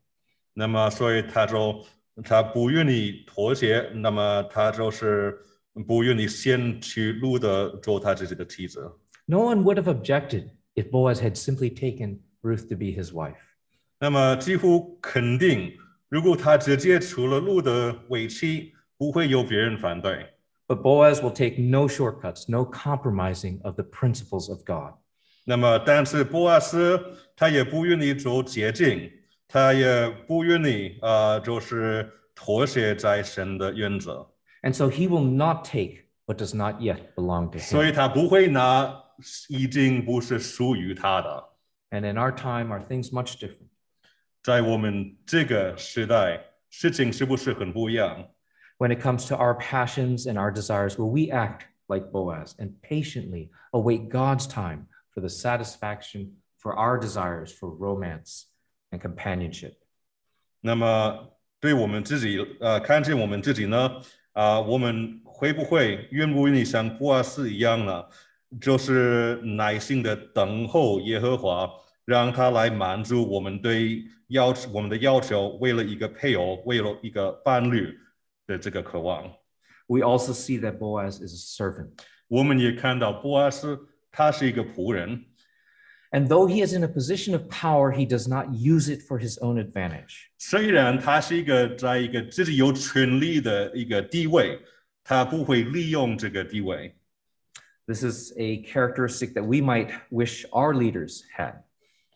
[0.53, 1.85] 那么，所以他就
[2.23, 5.37] 他不愿意妥协，那么他就是
[5.84, 8.90] 不愿意先去路德做他自己的妻子。
[9.26, 13.36] No one would have objected if Boaz had simply taken Ruth to be his wife.
[13.98, 15.72] 那么几乎肯定，
[16.08, 20.34] 如果他直接娶了路德为妻，不会有别人反对。
[20.68, 24.94] But Boaz will take no shortcuts, no compromising of the principles of God.
[25.44, 27.00] 那么，但是波阿斯
[27.36, 29.10] 他也不愿意走捷径，
[29.46, 34.28] 他也不愿意啊、呃就是妥协在神的原则，
[34.65, 37.89] And so he will not take what does not yet belong to 所 him.
[37.89, 39.03] 以他不会拿
[39.49, 41.49] 已经不是属于他的。
[41.89, 43.69] And in our time, are things much different?
[44.43, 48.29] 在我们这个时代，事情是不是很不一样？
[48.77, 52.73] When it comes to our passions and our desires, will we act like Boaz and
[52.81, 58.45] patiently await God's time for the satisfaction for our desires for romance
[58.91, 59.73] and companionship?
[60.61, 64.01] 那么对我们自己，呃，看见我们自己呢，
[64.36, 68.04] 啊、我们会不会愿不愿意像波阿斯一样呢？
[68.60, 71.66] 就是耐心的等候耶和华，
[72.04, 77.98] 让他来满足我们对要求我们的要求，为了一个配偶，为了一个伴侣
[78.46, 79.24] 的这个渴望。
[79.86, 81.92] We also see that Boaz is a servant.
[82.28, 85.24] 我们也看到波阿斯他是一个仆人，
[86.11, 89.37] And though he is in a position of power, he does not use it for his
[89.39, 90.29] own advantage.
[90.37, 94.59] 虽然他是一个在一个自己有权利的一个地位，
[95.03, 96.95] 他不会利用这个地位。
[97.87, 101.61] This is a characteristic that we might wish our leaders had.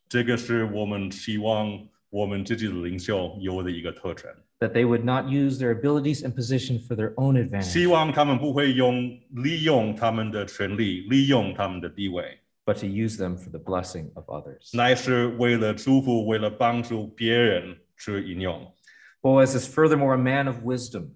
[0.09, 4.29] 这个是我们希望我们自己的领袖有的一个特征。
[4.59, 12.77] that they would not use their abilities and position for their own advantage, 希望他们不会用利用他们的权利，利用他们的地位， but
[12.79, 14.75] to use them for the blessing of others.
[14.75, 18.73] 乃是为了祝福，为了帮助别人去应用。
[19.21, 21.09] Boaz is furthermore a man of wisdom.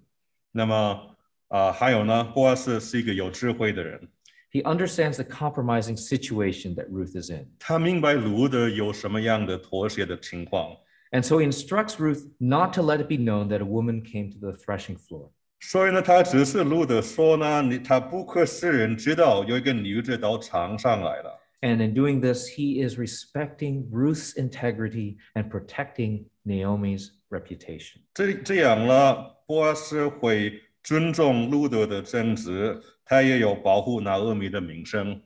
[0.52, 1.16] 那么
[1.48, 4.08] 啊、还有呢，波阿斯是一个有智慧的人，
[4.52, 7.48] He understands the compromising situation that Ruth is in.
[7.58, 10.76] 他明白路德有什么样的妥协的情况，
[11.10, 14.30] And so he instructs Ruth not to let it be known that a woman came
[14.32, 15.30] to the threshing floor.
[15.59, 21.41] 所以呢，他只是路德说呢，你他不可使人知道有一个女子到场上来了。
[21.61, 28.01] And in doing this, he is respecting Ruth's integrity and protecting Naomi's reputation.
[28.13, 35.21] 这这样了，波阿斯会尊重路德的正直，他也有保护拿俄米的名声。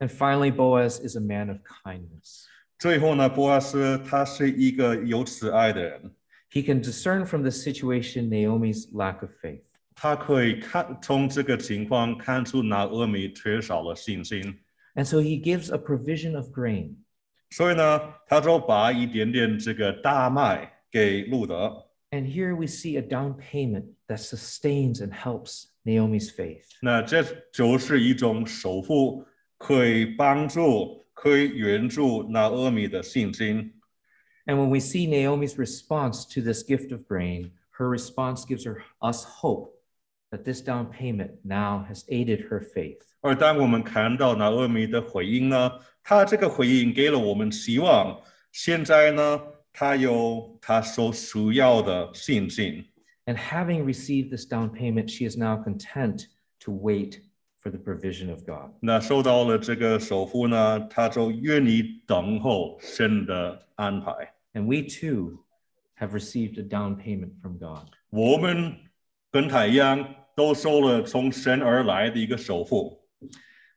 [0.00, 2.46] And finally, Boaz is a man of kindness.
[2.78, 6.12] 最后呢，波阿斯他是一个有慈爱的人，
[6.51, 9.63] He can discern from the situation Naomi's lack of faith.
[9.95, 14.59] 他可以看从这个情况看出拿俄米缺少了信心，
[14.95, 16.95] And so he gives a provision of grain.
[17.49, 21.87] 所以呢，他就把一点点这个大麦给路德。
[22.11, 26.65] And here we see a down payment that sustains and helps Naomi's faith.
[26.81, 29.25] 那这就是一种首付，
[29.57, 33.73] 可以帮助、可以援助拿俄米的信心。
[34.49, 38.83] And when we see Naomi's response to this gift of grain, her response gives her,
[39.01, 39.73] us hope
[40.31, 43.01] that this down payment now has aided her faith.
[43.21, 45.71] 而当我们看到拿俄米的回应呢，
[46.03, 48.21] 他这个回应给了我们希望。
[48.51, 49.41] 现在呢，
[49.73, 52.85] 他有他所需要的信心。
[53.25, 56.27] And having received this down payment, she is now content
[56.59, 57.21] to wait
[57.59, 58.73] for the provision of God.
[58.79, 64.31] 那收到了这个首付呢，他就愿意等候神的安排。
[64.53, 65.43] And we too
[65.95, 67.89] have received a down payment from God.
[68.09, 68.75] 我们
[69.31, 73.01] 跟他一样，都收了从神而来的一个首付，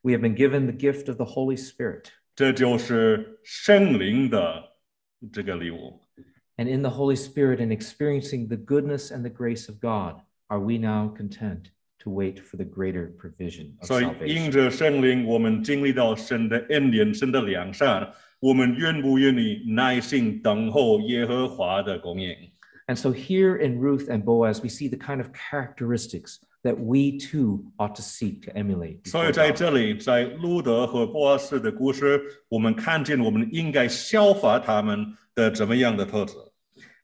[0.01, 2.05] We have been given the gift of the Holy Spirit.
[2.35, 4.63] 这就是圣灵的
[5.33, 6.01] 这个礼物。
[6.55, 10.59] And in the Holy Spirit and experiencing the goodness and the grace of God, are
[10.59, 14.51] we now content to wait for the greater provision of 所以因 salvation?
[14.51, 18.09] 着圣灵，我们经历到神的恩典、神的良善，
[18.44, 22.28] 我们愿不愿意耐心等候耶和华的供应
[22.86, 27.64] ？And so here in Ruth and Boaz, we see the kind of characteristics that we too
[27.78, 29.08] ought to seek to emulate.
[29.08, 32.20] 所以在这里，在路得和波阿斯的故事，
[32.50, 36.34] 我们看见我们应该效法他们的怎么样的特质。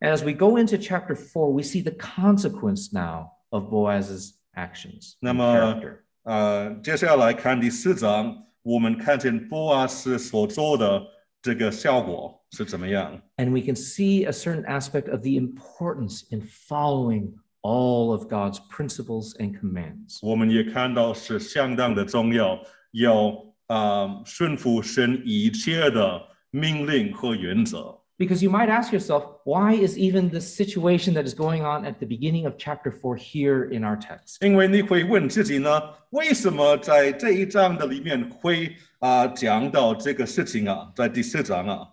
[0.03, 5.15] And as we go into chapter four, we see the consequence now of Boaz's actions.
[5.21, 5.81] 那么，
[6.25, 11.03] 呃，接下来看第四章，我们看见波阿斯所做的。
[11.42, 13.22] 这个效果是怎么样。
[13.38, 18.60] And we can see a certain aspect of the importance in following all of God's
[18.70, 20.20] principles and commands.
[20.22, 22.60] 我们也看到是相当的重要，
[22.92, 23.36] 要
[23.68, 26.22] 呃顺服神一切的
[26.52, 27.99] 命令和原则。
[28.20, 32.00] Because you might ask yourself, why is even the situation that is going on at
[32.00, 34.38] the beginning of chapter four here in our text?
[34.40, 41.90] 因为你会问自己呢，为什么在这一章的里面会啊、讲到这个事情啊，在第四章啊？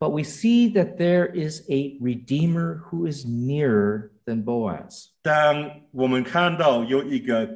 [0.00, 5.10] But we see that there is a redeemer who is nearer than Boaz.
[5.22, 7.48] 当我们看到有一个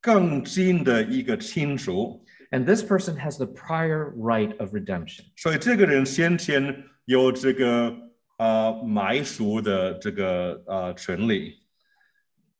[0.00, 5.24] 更近的一个亲属， And this person has the prior right of redemption.
[5.36, 7.94] 所以这个人先前 有这个
[8.38, 11.54] 呃买赎的这个呃权利。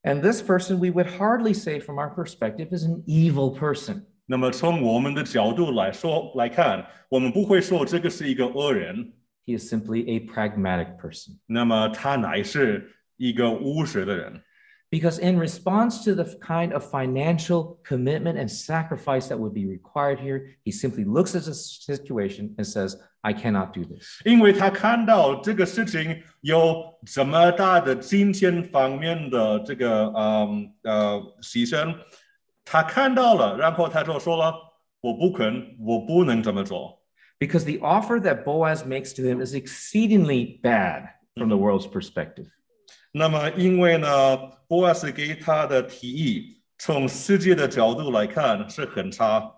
[0.02, 4.04] And this person, we would hardly say from our perspective, is an evil person.
[4.26, 9.12] 那么从我们的角度来说来看，我们不会说这个是一个恶人，
[9.46, 11.38] He is simply a pragmatic person.
[11.46, 14.42] 那么他乃是一个务实的人。
[14.92, 20.18] Because in response to the kind of financial commitment and sacrifice that would be required
[20.18, 24.22] here, he simply looks at the situation and says, I cannot do this.
[24.24, 31.94] 因为他看到这个事情有这么大的金钱方面的这个嗯呃牺牲，
[32.64, 37.02] 他看到了，然后他就说了：“我不肯，我不能这么做。
[37.38, 42.50] Because the offer that Boaz makes to him is exceedingly bad from the world's perspective. ”
[43.15, 44.37] 那么，因为呢，
[44.67, 49.53] 波阿斯给他的提议，从世界的角度来看是很差。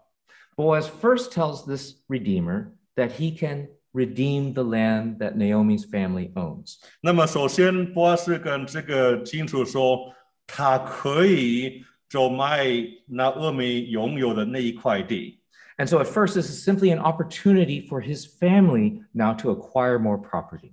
[0.57, 6.79] Boaz first tells this redeemer that he can redeem the land that Naomi's family owns.
[6.99, 10.13] 那么，首先，波阿斯跟这个金主说，
[10.45, 12.65] 他可以就卖
[13.07, 15.39] 那俄美拥有的那一块地。
[15.77, 20.17] And so at first, this is simply an opportunity for his family now to acquire more
[20.17, 20.71] property.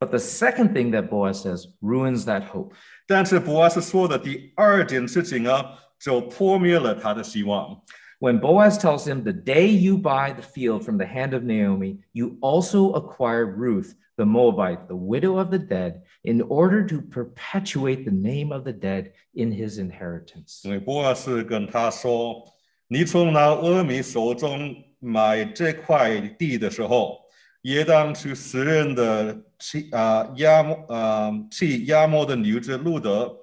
[0.00, 2.74] But the second thing that Boaz says ruins that hope.
[3.06, 5.64] 但是波阿斯说的第二件事情呢，
[5.98, 7.82] 就破灭了他的希望。
[8.20, 12.36] when Boaz tells him, The day you buy the field from the hand of Naomi, you
[12.40, 18.12] also acquire Ruth, the Moabite, the widow of the dead, in order to perpetuate the
[18.12, 20.60] name of the dead in his inheritance.
[20.64, 22.44] 因为波阿斯跟他说
[22.88, 27.20] ：“你从拿俄米手中买这块地的时候，
[27.62, 33.34] 也当是死人的气啊压啊气压迫的牛之路德，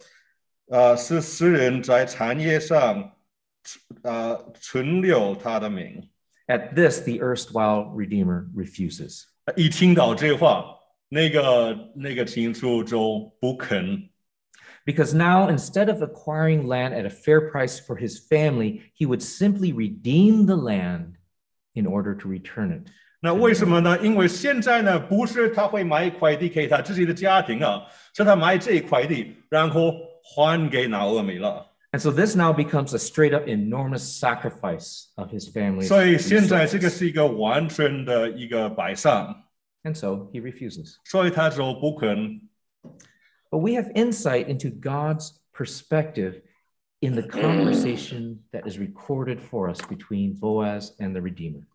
[0.69, 3.13] 啊是死人在产业上。”
[4.03, 6.09] 啊存留他的名。
[6.46, 9.24] At this, the erstwhile Redeemer refuses.
[9.57, 10.76] 一听到这话，
[11.09, 14.09] 那个那个亲属就不肯
[14.84, 19.22] Because now, instead of acquiring land at a fair price for his family, he would
[19.22, 21.14] simply redeem the land
[21.74, 22.88] in order to return it.
[23.20, 23.96] 那为什么呢？
[24.00, 27.82] 因为现在呢，不是他会买一块地给他自己的家庭啊，
[28.12, 29.94] 是他买这一块地，然后
[30.24, 31.64] 还给拿俄米了。
[31.96, 35.86] And so this now becomes a straight up enormous sacrifice of his family.
[35.86, 39.44] 所以现在这个是一个完全的一个摆上，
[39.82, 40.94] And so he refuses.
[41.05, 42.48] 所以他就不肯。
[43.50, 46.40] But we have insight into God's perspective
[47.00, 51.66] in the conversation that is recorded for us between Boaz and the Redeemer.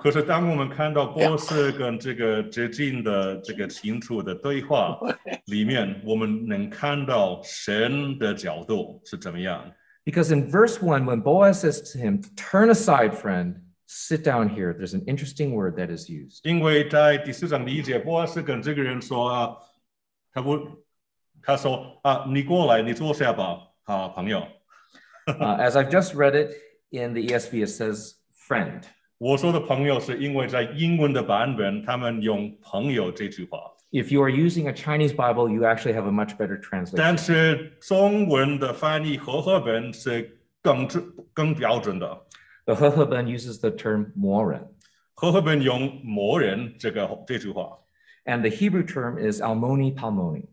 [0.00, 4.98] 可是当我们看到波斯跟这个接近的这个清楚的对话
[5.46, 9.72] 里面，我们能看到神的角度是怎么样。
[10.04, 13.56] Because in verse one, when Boaz says to him, Turn aside, friend,
[13.86, 16.40] sit down here, there's an interesting word that is used.
[16.44, 19.56] 因为在第四章理解，波斯跟这个人说啊，
[20.32, 20.60] 他不，
[21.42, 24.46] 他说啊，你过来，你坐下吧，好朋友。
[25.26, 26.52] Uh, as I've just read it
[26.90, 28.12] in the ESV, it says,
[28.46, 28.82] friend.
[29.20, 33.58] 我说的朋友是因为在英文的版本，他们用朋友这句话，
[33.90, 36.96] If you are using a Chinese Bible, you actually have a much better translation.
[36.96, 42.26] 但是中文的翻译和合本是更准更标准的。
[42.66, 44.62] The Heheban uses the term moren,
[45.14, 47.78] 和合本用魔人这个这句话，
[48.24, 50.46] and the Hebrew term is almoni palmoni.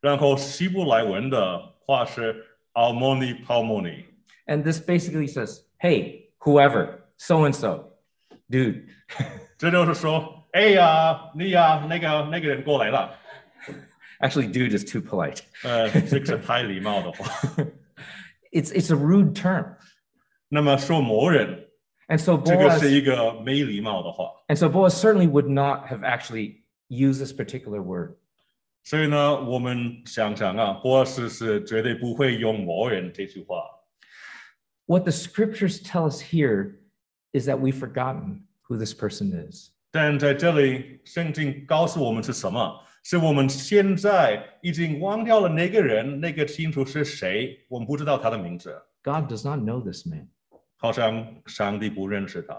[0.00, 4.04] 然后希伯来文的话是 almoni palmoni。
[4.46, 7.89] And this basically says, hey, whoever, so and so,
[8.50, 8.84] dude.
[9.58, 13.14] 这就是说，哎呀，你呀，那个那个人过来了，
[14.20, 15.40] Actually, dude is too polite.
[15.62, 17.26] 呃，这个是太礼貌的话。
[18.52, 19.76] It's, it's a rude term.
[20.48, 21.68] 那么说某人，
[22.08, 24.30] And so 这个 Boaz, 是一个没礼貌的话。
[24.48, 28.16] and so Boaz certainly would not have actually used this particular word.
[28.84, 33.64] 所以呢，我们想想啊，波斯是绝对不会用某人这句话。
[34.86, 36.76] What the scriptures tell us here
[37.32, 39.70] is that we've forgotten who this person is.
[39.90, 42.80] 但在这里，圣经告诉我们是什么？
[43.02, 50.28] 是我们现在已经忘掉了那个人，那个清楚是谁，我们不知道他的名字， God does not know this man.
[50.76, 52.56] 好像上帝不认识他。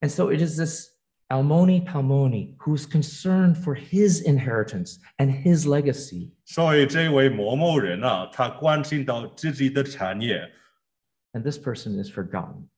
[0.00, 0.90] And so it is this
[1.28, 6.30] Almoni Palmoni who's concerned for his inheritance and his legacy.
[6.44, 10.48] 所以这位某某人啊，他关心到自己的产业，
[11.32, 12.68] And this person is forgotten.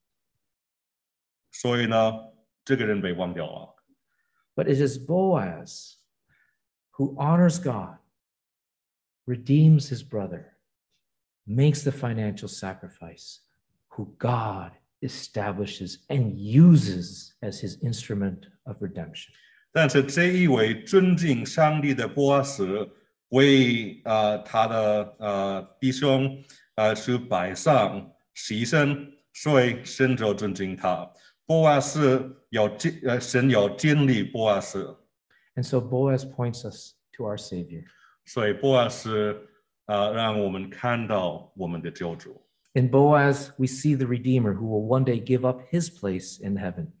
[1.53, 2.13] 所以呢，
[2.63, 3.75] 这个人被忘掉了。
[4.55, 5.95] But it is Boaz
[6.97, 7.97] who honors God,
[9.25, 10.57] redeems his brother,
[11.45, 13.39] makes the financial sacrifice,
[13.89, 14.71] who God
[15.01, 19.31] establishes and uses as his instrument of redemption.
[19.71, 22.89] 但是这一位尊敬上帝的波斯，
[23.29, 26.43] 为呃他的呃弟兄
[26.75, 31.09] 呃是摆上牺牲，所以神就尊敬他。
[31.45, 34.97] 波阿斯要建呃神要建立波阿斯，
[35.55, 37.85] And so Boaz points us to our Savior.
[38.25, 39.47] 所以波阿斯
[39.85, 42.45] 呃让我们看到我们的救主。
[42.73, 46.55] In Boaz, we see the Redeemer who will one day give up his place in
[46.55, 46.91] heaven.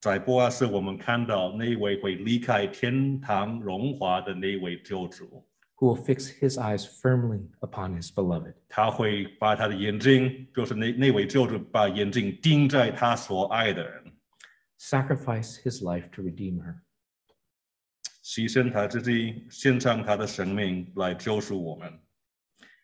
[0.00, 5.44] 在波阿斯，我们看到那位会离开天堂荣华的那位救主，
[5.76, 8.54] who will fix his eyes firmly upon his beloved.
[8.68, 14.12] 他会把他的眼睛，就是那那位救主，把眼睛盯在他所爱的人，
[14.78, 16.76] sacrifice his life to redeem her.
[18.24, 21.98] 牺牲他自己，献上他的生命来救赎我们。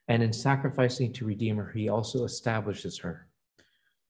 [0.07, 3.27] And in sacrificing to redeem her, he also establishes her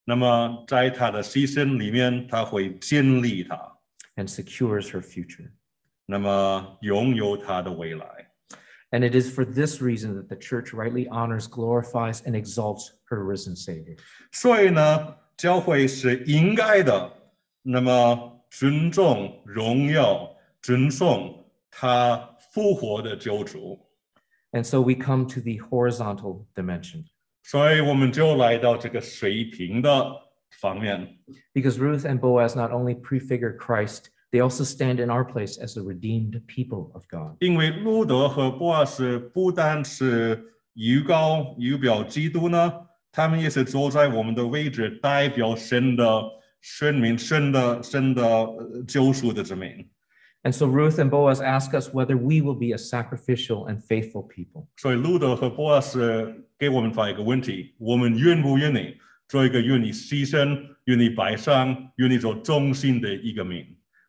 [0.05, 3.77] 那么在他的牺牲里面，他会建立他，
[4.17, 5.51] and secures her future.
[6.07, 8.22] 那么拥有他的未来。
[8.93, 13.23] And it is for this reason that the church rightly honors, glorifies, and exalts her
[13.23, 13.97] risen Savior.
[14.33, 17.13] 所以呢，教会是应该的，
[17.63, 23.79] 那么尊重、荣耀、尊崇他复活的救主。
[24.53, 27.05] And so we come to the horizontal dimension
[27.45, 30.11] 所以我们就来到这个水平的
[30.61, 31.19] 方面，
[31.53, 35.76] because Ruth and Boaz not only prefigure Christ, they also stand in our place as
[35.76, 37.38] the redeemed people of God.
[50.46, 54.24] And so Ruth and Boaz ask us whether we will be a sacrificial and faithful
[54.24, 54.68] people.
[54.76, 63.64] 所以路得和波阿斯给我们发一个问题：我们愿不愿意做一个愿意牺牲、愿意摆上、愿意做忠心的一个民？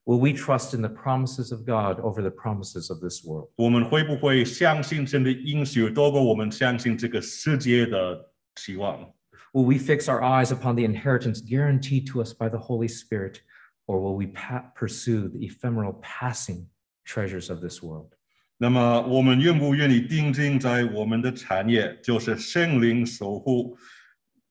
[0.05, 3.49] Will we trust in the promises of God over the promises of this world?
[3.57, 9.13] 我们会不会相信神的应许多过我们相信这个世界的期望？
[9.53, 13.41] Will we fix our eyes upon the inheritance guaranteed to us by the Holy Spirit,
[13.85, 16.67] or will we pa- pursue the ephemeral passing
[17.05, 18.09] treasures of this world?
[18.57, 23.77] 那么我们愿不愿意定睛在我们的产业，就是圣灵守护、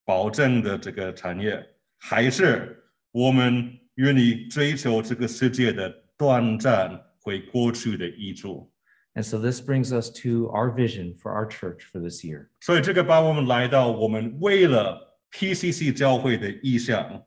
[0.04, 1.64] 保证的这个产业，
[1.98, 2.82] 还是
[3.12, 3.70] 我们
[9.15, 12.49] and so this brings us to our vision for our church for this year.
[12.59, 17.23] 所以这个把我们来到我们为了 PCC 教会的意向。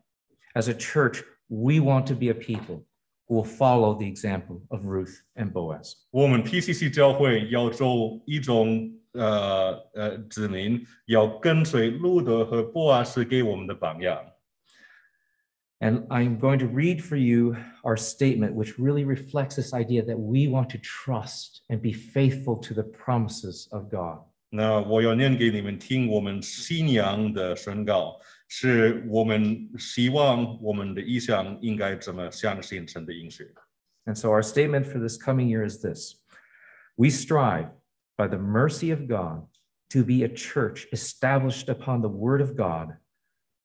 [0.55, 2.85] As a church, we want to be a people
[3.29, 5.93] who will follow the example of Ruth and Boaz.
[6.11, 14.19] 我们 PCC 教会要做一种呃呃子民，要跟随路得和波阿斯给我们的榜样。
[15.80, 20.48] And I'm going to read for you our statement, which really reflects this idea that we
[20.48, 24.20] want to trust and be faithful to the promises of God.
[24.54, 33.52] 那我要念给你们听，我们信仰的宣告，是我们希望我们的意向应该怎么相信神的应许。
[34.06, 36.16] And so our statement for this coming year is this
[36.98, 37.70] We strive
[38.18, 39.48] by the mercy of God
[39.90, 42.98] to be a church established upon the word of God,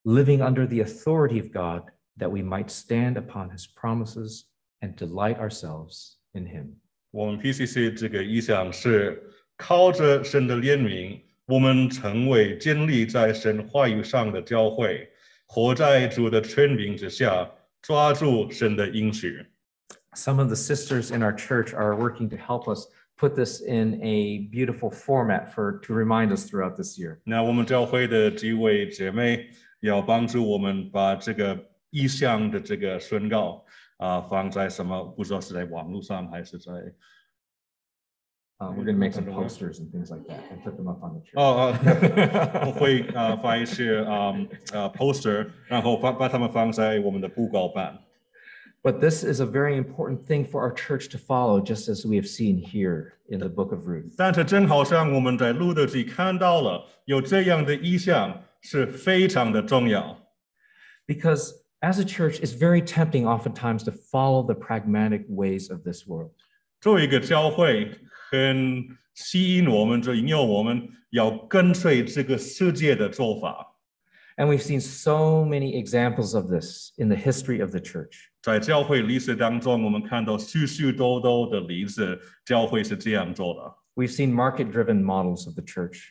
[0.05, 4.45] living under the authority of God, that we might stand upon his promises
[4.81, 6.77] and delight ourselves in him.
[7.11, 9.23] 我们 PCC 这个意向是
[9.57, 15.09] 靠着神的怜悯，我们成为建立在神话语上的教会，
[15.47, 17.51] 活在主的权柄之下，
[17.81, 19.47] 抓住神的应许。
[20.15, 22.87] Some of the sisters in our church are working to help us
[23.19, 27.19] put this in a beautiful format for to remind us throughout this year.
[27.25, 29.49] 那我们教会的几位姐妹
[29.81, 31.59] 要帮助我们把这个
[31.92, 33.64] 意向的这个宣告
[33.98, 35.04] 啊、呃，放在什么？
[35.16, 36.72] 不知道是在网络上还是在。
[38.60, 41.14] Uh, we're going to make some posters and things like that and put them up on
[41.16, 41.34] the church.
[41.34, 41.74] Oh, oh.
[42.62, 44.34] 哦哦，会呃发一些啊
[44.72, 48.00] 呃 poster，然后把把它们放在我们的布告板。
[48.84, 52.28] But this is a very important thing for our church to follow, just as we have
[52.28, 54.14] seen here in the book of Ruth.
[54.16, 60.20] 但是正好像我们在路得记看到了有这样的意象，是非常的重要。
[61.08, 66.33] Because as a church, it's very tempting oftentimes to follow the pragmatic ways of this world.
[66.81, 67.91] 作为一个教会，
[68.31, 73.75] 很吸引我们，就引诱我们要跟随这个世界的做法。
[74.39, 78.29] And we've seen so many examples of this in the history of the church.
[78.43, 83.75] 在教会历史当中，我们看到许许多多的例子，教会是这样做的。
[83.95, 86.03] We've seen market driven models of the church.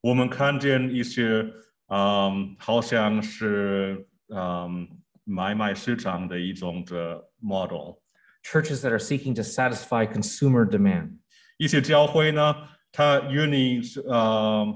[0.00, 1.44] 我们看见一些，
[1.88, 4.88] 嗯，好像是嗯
[5.26, 7.96] 买卖市场的一种的 model。
[8.44, 11.18] Churches that are seeking to satisfy consumer demand.
[11.58, 12.54] 一些教会呢，
[12.90, 14.66] 它愿意呃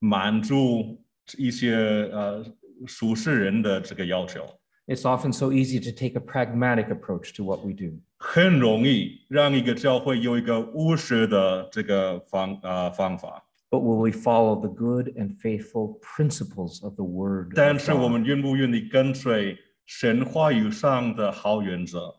[0.00, 1.04] 满足
[1.38, 1.74] 一些
[2.12, 2.44] 呃
[2.86, 4.44] 属世人的这个要求，
[4.88, 8.00] It's often so easy to take a pragmatic approach to what we do.
[8.18, 13.44] 很容易让一个教会有一个务实的这个方呃方法。
[13.70, 17.52] But will we follow the good and faithful principles of the word?
[17.54, 18.12] 但 of 是我 God?
[18.12, 22.16] 们愿不愿意跟随 神话语上的好原则？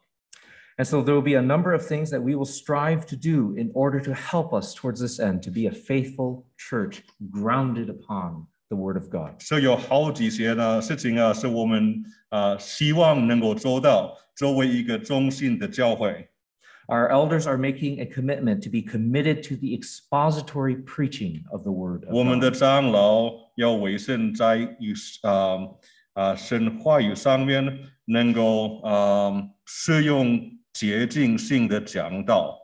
[0.77, 3.55] And so there will be a number of things that we will strive to do
[3.57, 7.01] in order to help us towards this end, to be a faithful church
[7.31, 9.41] grounded upon the word of God.
[9.41, 16.29] 是有好几些呢事情啊，是我们呃希望能够做到，作为一个中心的教会。
[16.89, 21.71] Our elders are making a commitment to be committed to the expository preaching of the
[21.71, 22.59] word 我 of 们的 God.
[22.59, 24.93] 长老要委身在与
[25.23, 25.57] 啊
[26.13, 27.63] 啊神话语上面，
[28.05, 29.31] 能够啊
[29.65, 30.39] 使用
[30.73, 32.57] 洁净性的讲道。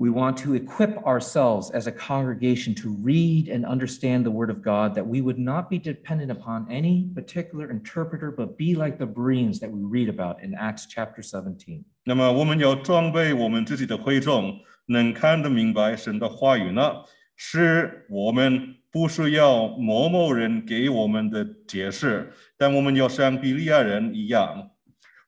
[0.00, 4.62] We want to equip ourselves as a congregation to read and understand the word of
[4.62, 9.06] God, that we would not be dependent upon any particular interpreter, but be like the
[9.06, 11.82] Bereans that we read about in Acts chapter 17.
[12.04, 17.02] 那么我们要装备我们自己的会众，能看得明白神的话语呢，
[17.34, 24.70] 是我们 不需要某某人给我们的解释，但我们要像比利亚人一样，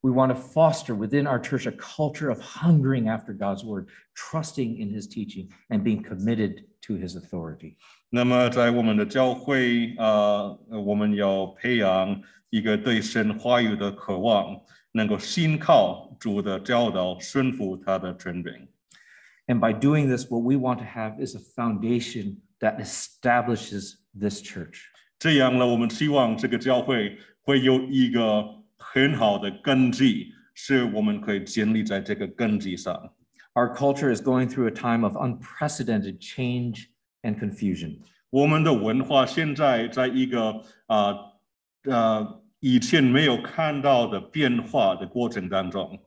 [0.02, 4.82] We want to foster within our church a culture of hungering after God's word, trusting
[4.82, 7.76] in his teaching, and being committed to his authority.
[8.08, 14.58] 那么在我们的教会啊、呃我们要培养一个对神话语的渴望，
[14.92, 18.52] 能够信靠主的教导，顺服他的权柄。
[19.46, 24.40] And by doing this, what we want to have is a foundation that establishes this
[24.42, 24.84] church.
[25.18, 28.44] 这样呢，我们希望这个教会会有一个
[28.78, 33.12] 很好的根基，是我们可以建立在这个根基上。
[33.54, 36.86] Our culture is going through a time of unprecedented change
[37.22, 37.98] and confusion.
[38.30, 41.14] 我们的文化现在在一个啊
[41.82, 45.98] 呃以前没有看到的变化的过程当中。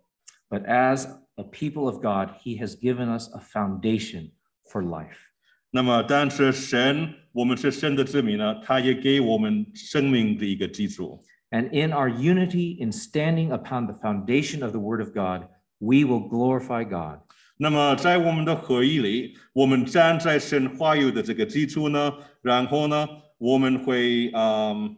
[0.49, 1.05] But as
[1.36, 4.32] a people of God, he has given us a foundation
[4.72, 5.26] for life.
[5.71, 11.23] 那么，但是神，我们是神的子民呢，他也给我们生命的一个基础。
[11.51, 15.49] And in our unity in standing upon the foundation of the word of God,
[15.79, 17.21] we will glorify God.
[17.59, 23.07] 那么，在我们的合一里，我们站在神话语的这个基础呢，然后呢，
[23.37, 24.97] 我们会嗯，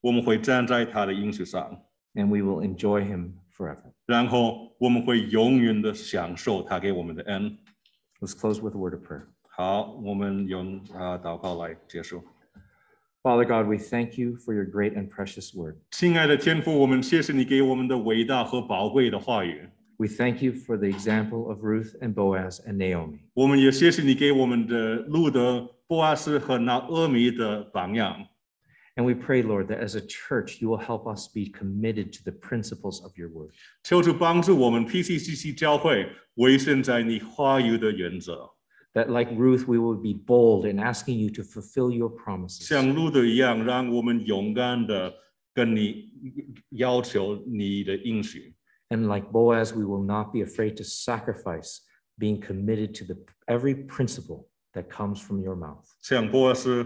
[0.00, 1.82] 我们会站在他的应许上
[2.14, 3.92] ，and we will enjoy him forever.
[4.06, 7.58] 然后我们会永远的享受他给我们的恩。
[8.22, 9.28] Let's close with a word of prayer.
[13.22, 15.76] Father God, we thank you for your great and precious word.
[15.90, 19.68] 亲爱的天父，我们谢谢你给我们的伟大和宝贵的话语。
[19.96, 23.20] We thank you for the example of Ruth and Boaz and Naomi.
[23.34, 28.26] 我们也谢谢你给我们的路得、波阿斯和拿俄米的榜样。
[28.99, 32.31] And we pray, Lord, that as a church, you will help us be committed to the
[32.31, 33.51] principles of your word.
[33.83, 38.49] 求主帮助我们 PCCC 教会维生在你话语的原则，
[38.93, 42.65] That, like Ruth, we will be bold in asking you to fulfill your promises.
[42.65, 45.13] 像路德一样，让我们勇敢的
[45.53, 46.13] 跟你
[46.69, 48.55] 要求你的应许。
[48.87, 51.79] And like Boaz, we will not be afraid to sacrifice,
[52.17, 55.83] being committed to the every principle that comes from your mouth.
[56.01, 56.85] 像波斯，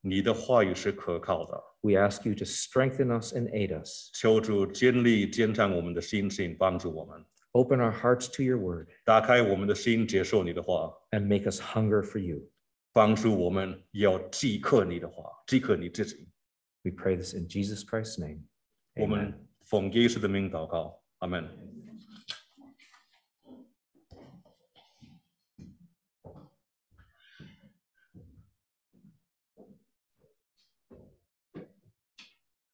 [0.00, 1.62] 你的话语是可靠的。
[1.80, 4.10] We ask you to strengthen us and aid us.
[4.14, 12.50] 求主建立、坚强我们的信心，帮助我们， Open our hearts to your word 打开我们的心，接受你的话， and make us hunger for you.
[12.92, 16.28] 帮助我们要饥渴你的话，饥渴你自己。
[16.82, 18.40] We pray this in Jesus Christ's name.
[18.96, 19.34] 我们 Amen.
[19.64, 21.44] 奉耶稣的名祷告，阿门。